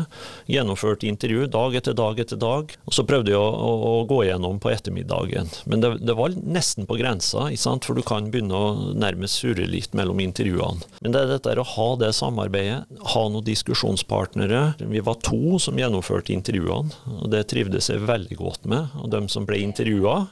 Gjennomførte 0.50 1.10
intervju 1.10 1.48
dag 1.54 1.78
etter 1.78 1.98
dag 1.98 2.22
etter 2.24 2.40
dag. 2.42 2.74
Og 2.88 2.98
så 2.98 3.06
prøvde 3.08 3.34
jeg 3.34 3.40
å, 3.40 3.46
å, 3.46 3.74
å 3.92 3.94
gå 4.10 4.24
gjennom 4.28 4.58
på 4.64 4.72
ettermiddagen. 4.74 5.52
Men 5.70 5.84
det, 5.84 5.94
det 6.02 6.18
var 6.18 6.34
nesten 6.42 6.90
på 6.90 6.98
grensa, 7.00 7.50
for 7.84 7.98
du 7.98 8.04
kan 8.06 8.30
begynne 8.34 8.58
å 8.58 8.94
nærmest 8.98 9.42
surre 9.42 9.68
litt 9.70 9.94
mellom 9.98 10.22
intervjuene. 10.24 10.84
Men 11.04 11.14
det 11.14 11.24
er 11.24 11.32
dette 11.36 11.56
å 11.62 11.68
ha 11.76 11.88
det 12.00 12.14
samarbeidet, 12.18 12.84
ha 13.14 13.24
noen 13.30 13.46
diskusjonspartnere. 13.46 14.64
Vi 14.82 15.04
var 15.06 15.20
to 15.26 15.60
som 15.62 15.78
gjennomførte 15.80 16.34
intervjuene, 16.36 16.94
og 17.20 17.30
det 17.34 17.46
trivdes 17.52 17.92
jeg 17.92 18.06
veldig 18.08 18.40
godt 18.40 18.68
med. 18.70 18.94
Og 19.02 19.12
de 19.14 19.24
som 19.32 19.46
ble 19.48 19.62
intervjua, 19.64 20.28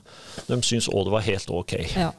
de 0.47 0.59
syntes 0.65 0.89
òg 0.91 1.07
det 1.07 1.15
var 1.15 1.27
helt 1.27 1.50
ok. 1.59 1.73
Ja. 1.95 2.11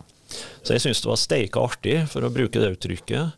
Så 0.62 0.77
jeg 0.77 0.83
syns 0.85 1.03
det 1.03 1.11
var 1.11 1.18
steika 1.21 1.62
artig, 1.66 1.97
for 2.11 2.25
å 2.25 2.31
bruke 2.33 2.61
det 2.62 2.71
uttrykket, 2.77 3.35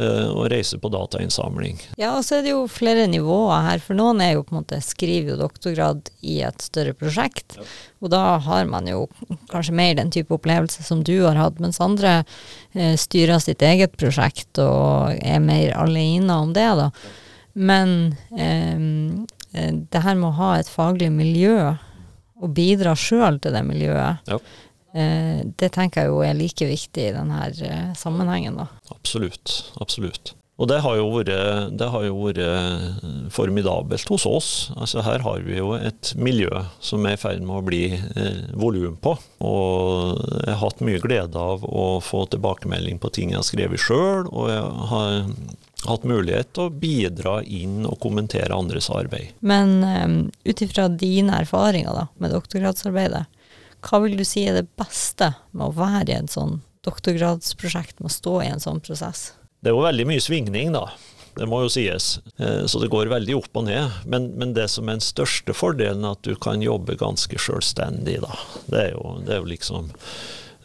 uh, 0.00 0.28
å 0.32 0.46
reise 0.50 0.78
på 0.80 0.90
datainnsamling. 0.92 1.80
Ja, 2.00 2.14
og 2.16 2.24
så 2.26 2.38
er 2.38 2.46
det 2.46 2.54
jo 2.54 2.64
flere 2.70 3.04
nivåer 3.10 3.66
her. 3.68 3.82
For 3.84 3.98
noen 3.98 4.22
er 4.24 4.34
jo 4.34 4.44
på 4.46 4.56
en 4.56 4.62
måte 4.62 4.80
skriver 4.84 5.34
jo 5.34 5.40
doktorgrad 5.42 6.08
i 6.24 6.40
et 6.46 6.64
større 6.64 6.96
prosjekt. 6.98 7.58
Ja. 7.60 7.66
Og 8.02 8.14
da 8.14 8.22
har 8.42 8.66
man 8.70 8.88
jo 8.90 9.04
kanskje 9.52 9.76
mer 9.78 9.98
den 10.00 10.10
type 10.14 10.34
opplevelse 10.34 10.84
som 10.86 11.04
du 11.06 11.14
har 11.20 11.38
hatt, 11.38 11.60
mens 11.62 11.80
andre 11.84 12.22
eh, 12.72 12.96
styrer 12.98 13.42
sitt 13.42 13.62
eget 13.62 13.94
prosjekt 14.00 14.58
og 14.62 15.12
er 15.20 15.44
mer 15.44 15.76
alene 15.78 16.40
om 16.40 16.56
det, 16.56 16.66
da. 16.80 16.88
Men 17.52 18.14
eh, 18.32 18.82
det 19.52 20.02
her 20.02 20.16
med 20.16 20.32
å 20.32 20.36
ha 20.40 20.52
et 20.58 20.72
faglig 20.72 21.12
miljø 21.12 21.74
og 22.42 22.54
bidra 22.56 22.96
sjøl 22.98 23.38
til 23.42 23.54
det 23.54 23.62
miljøet. 23.68 24.24
Ja. 24.26 24.40
Eh, 24.92 25.40
det 25.58 25.72
tenker 25.74 26.04
jeg 26.04 26.12
jo 26.12 26.22
er 26.26 26.36
like 26.36 26.68
viktig 26.68 27.08
i 27.08 27.16
denne 27.16 27.40
eh, 27.48 27.90
sammenhengen. 27.98 28.60
Da. 28.60 28.68
Absolutt. 28.94 29.58
Absolutt. 29.80 30.34
Og 30.60 30.68
det 30.70 30.82
har, 30.84 30.98
vært, 31.00 31.30
det 31.80 31.86
har, 31.90 32.04
jo 32.06 32.18
vært, 32.20 32.38
eh, 32.44 33.06
formidabelt 33.34 34.10
hos 34.12 34.26
oss. 34.28 34.50
Altså 34.76 35.02
Her 35.02 35.24
har 35.24 35.40
vi 35.42 35.56
jo 35.56 35.72
et 35.74 36.12
miljø 36.14 36.52
som 36.78 37.06
er 37.08 37.16
i 37.16 37.20
ferd 37.20 37.42
med 37.42 37.56
å 37.56 37.64
bli 37.66 37.82
eh, 37.96 38.44
volum 38.54 38.94
på. 39.02 39.16
Og 39.42 40.20
jeg 40.20 40.52
har 40.52 40.60
hatt 40.60 40.84
mye 40.84 41.02
glede 41.02 41.40
av 41.40 41.64
å 41.66 41.98
få 42.04 42.26
tilbakemelding 42.30 43.00
på 43.02 43.10
ting 43.16 43.32
jeg 43.32 43.40
har 43.40 43.48
skrevet 43.48 43.82
sjøl, 43.82 44.28
og 44.28 44.52
jeg 44.52 44.88
har 44.92 45.18
hatt 45.88 46.06
mulighet 46.06 46.52
til 46.54 46.68
å 46.68 46.74
bidra 46.84 47.36
inn 47.42 47.82
og 47.88 47.98
kommentere 48.04 48.54
andres 48.54 48.86
arbeid. 48.92 49.32
Men 49.40 49.80
um, 49.82 50.18
ut 50.46 50.62
ifra 50.62 50.86
dine 50.86 51.40
erfaringer 51.42 51.96
da, 51.96 52.06
med 52.22 52.36
doktorgradsarbeidet, 52.36 53.24
hva 53.82 54.02
vil 54.04 54.18
du 54.18 54.24
si 54.26 54.44
er 54.46 54.60
det 54.60 54.68
beste 54.78 55.32
med 55.50 55.68
å 55.68 55.76
være 55.76 56.12
i 56.12 56.18
en 56.20 56.30
sånn 56.30 56.60
doktorgradsprosjekt, 56.86 58.00
med 58.00 58.10
å 58.10 58.14
stå 58.14 58.36
i 58.42 58.50
en 58.50 58.62
sånn 58.62 58.82
prosess? 58.82 59.32
Det 59.62 59.70
er 59.70 59.76
jo 59.76 59.84
veldig 59.84 60.06
mye 60.10 60.22
svingning, 60.22 60.72
da. 60.74 60.88
Det 61.38 61.46
må 61.48 61.62
jo 61.64 61.70
sies. 61.72 62.18
Eh, 62.36 62.64
så 62.68 62.80
det 62.82 62.90
går 62.92 63.10
veldig 63.12 63.36
opp 63.38 63.58
og 63.60 63.66
ned. 63.68 63.94
Men, 64.10 64.32
men 64.38 64.54
det 64.56 64.68
som 64.72 64.88
er 64.88 64.98
den 64.98 65.04
største 65.04 65.54
fordelen, 65.56 66.04
er 66.04 66.16
at 66.16 66.26
du 66.26 66.34
kan 66.36 66.62
jobbe 66.64 66.98
ganske 67.00 67.40
selvstendig, 67.40 68.18
da. 68.24 68.32
Det 68.68 68.80
er 68.88 68.90
jo, 68.96 69.16
det 69.24 69.36
er 69.36 69.40
jo 69.40 69.50
liksom 69.52 69.92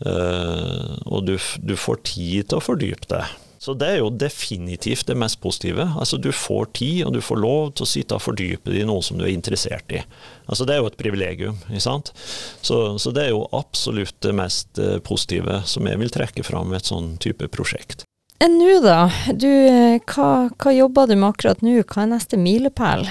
øh, 0.05 0.95
Og 1.05 1.27
du, 1.29 1.37
du 1.63 1.75
får 1.79 2.01
tid 2.09 2.49
til 2.49 2.59
å 2.59 2.65
fordype 2.65 3.09
deg. 3.13 3.37
Så 3.67 3.73
det 3.75 3.87
er 3.91 3.97
jo 3.99 4.13
definitivt 4.15 5.09
det 5.09 5.17
mest 5.19 5.41
positive. 5.43 5.89
Altså 5.99 6.15
Du 6.17 6.29
får 6.31 6.69
tid, 6.77 7.01
og 7.03 7.17
du 7.17 7.19
får 7.19 7.39
lov 7.43 7.73
til 7.75 7.83
å 7.83 7.89
sitte 7.91 8.15
og 8.15 8.23
fordype 8.23 8.71
deg 8.71 8.85
i 8.85 8.87
noe 8.87 9.03
som 9.03 9.19
du 9.19 9.25
er 9.25 9.33
interessert 9.33 9.91
i. 9.91 9.99
Altså 10.47 10.63
Det 10.63 10.77
er 10.77 10.79
jo 10.79 10.87
et 10.87 10.95
privilegium. 10.95 11.57
ikke 11.67 11.83
sant? 11.83 12.13
Så, 12.61 12.95
så 12.95 13.11
det 13.11 13.25
er 13.25 13.33
jo 13.33 13.43
absolutt 13.51 14.15
det 14.23 14.31
mest 14.39 14.79
eh, 14.79 15.01
positive 15.03 15.65
som 15.67 15.89
jeg 15.89 15.99
vil 15.99 16.13
trekke 16.15 16.45
fram 16.47 16.71
med 16.71 16.79
et 16.79 16.87
sånn 16.93 17.17
type 17.19 17.49
prosjekt. 17.51 18.05
Enn 18.39 18.55
nå, 18.55 18.77
da? 18.85 19.09
Du, 19.35 19.49
eh, 19.51 19.99
hva, 20.13 20.47
hva, 20.55 20.71
jobber 20.71 21.11
du 21.11 21.17
med 21.17 21.33
akkurat 21.33 21.65
nå? 21.65 21.81
Hva 21.83 22.05
er 22.05 22.13
neste 22.13 22.39
milepæl? 22.39 23.03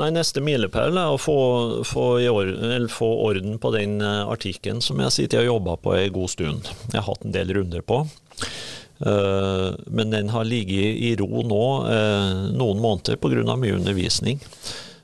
Nei, 0.00 0.08
Neste 0.14 0.42
milepæl 0.42 0.98
er 0.98 1.14
å 1.14 1.20
få, 1.20 1.38
få, 1.86 2.08
or 2.32 2.50
få, 2.90 3.08
orden 3.28 3.58
på 3.62 3.72
den 3.74 3.98
uh, 4.02 4.26
artikkelen 4.30 4.82
som 4.82 4.98
jeg 5.02 5.14
sitter 5.14 5.44
og 5.44 5.50
jobber 5.50 5.80
på 5.86 5.94
en 5.98 6.14
god 6.14 6.34
stund. 6.34 6.70
Jeg 6.90 6.98
har 6.98 7.06
hatt 7.06 7.26
en 7.26 7.34
del 7.34 7.54
runder 7.58 7.86
på. 7.86 8.04
Uh, 9.00 9.72
men 9.88 10.12
den 10.12 10.28
har 10.28 10.44
ligget 10.44 10.98
i 11.00 11.14
ro 11.16 11.40
nå 11.46 11.64
uh, 11.86 12.42
noen 12.52 12.82
måneder 12.82 13.16
pga. 13.16 13.56
mye 13.56 13.78
undervisning. 13.78 14.40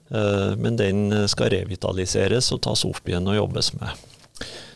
men 0.07 0.77
den 0.79 1.27
skal 1.27 1.49
revitaliseres 1.51 2.53
og 2.55 2.61
tas 2.63 2.85
opp 2.87 3.09
igjen 3.11 3.27
og 3.27 3.35
jobbes 3.35 3.73
med. 3.75 4.05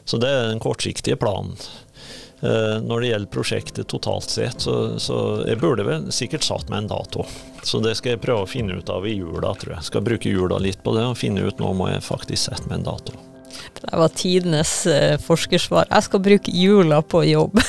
Så 0.02 0.18
det 0.18 0.26
er 0.26 0.48
den 0.48 0.59
kortsiktige 0.59 1.14
planen. 1.14 1.54
Eh, 2.40 2.83
når 2.83 3.00
det 3.00 3.06
gjelder 3.06 3.33
prosjektet 3.33 3.88
totalt 3.88 4.30
sett, 4.30 4.61
så, 4.61 4.98
så 4.98 5.44
jeg 5.46 5.61
burde 5.61 5.85
vel 5.85 6.09
sikkert 6.12 6.46
satt 6.46 6.70
med 6.72 6.78
en 6.78 6.92
dato. 6.94 7.26
Så 7.62 7.83
det 7.85 7.94
skal 7.98 8.14
jeg 8.14 8.22
prøve 8.24 8.46
å 8.46 8.48
finne 8.48 8.78
ut 8.80 8.92
av 8.92 9.06
i 9.06 9.18
jula, 9.18 9.52
tror 9.61 9.76
jeg. 9.76 9.88
Skal 9.90 10.06
bruke 10.06 10.33
jula 10.33 10.59
litt 10.59 10.80
på 10.83 10.96
det 10.96 11.04
og 11.11 11.18
finne 11.20 11.44
ut 11.44 11.61
nå 11.61 11.74
må 11.76 11.92
jeg 11.92 12.06
faktisk 12.06 12.48
sette 12.48 12.70
med 12.70 12.80
en 12.80 12.88
dato. 12.94 13.30
Det 13.81 13.99
var 13.99 14.13
tidenes 14.17 14.73
uh, 14.91 15.17
forskersvar. 15.25 15.89
Jeg 15.91 16.07
skal 16.07 16.25
bruke 16.25 16.55
jula 16.55 17.01
på 17.03 17.23
jobb. 17.29 17.61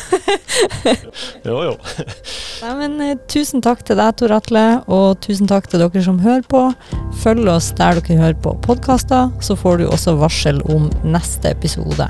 jo, 1.47 1.57
jo. 1.69 1.75
Nei, 2.63 2.73
men, 2.81 2.97
uh, 3.01 3.13
tusen 3.31 3.63
takk 3.65 3.85
til 3.87 3.99
deg, 4.01 4.15
Tor 4.19 4.35
Atle, 4.37 4.65
og 4.91 5.21
tusen 5.25 5.49
takk 5.51 5.69
til 5.71 5.83
dere 5.83 6.05
som 6.05 6.21
hører 6.23 6.45
på. 6.51 6.65
Følg 7.23 7.51
oss 7.51 7.71
der 7.77 8.01
dere 8.01 8.19
hører 8.23 8.41
på 8.43 8.57
podkaster, 8.65 9.31
så 9.43 9.57
får 9.59 9.81
du 9.81 9.87
også 9.89 10.17
varsel 10.21 10.61
om 10.73 10.91
neste 11.07 11.53
episode. 11.55 12.09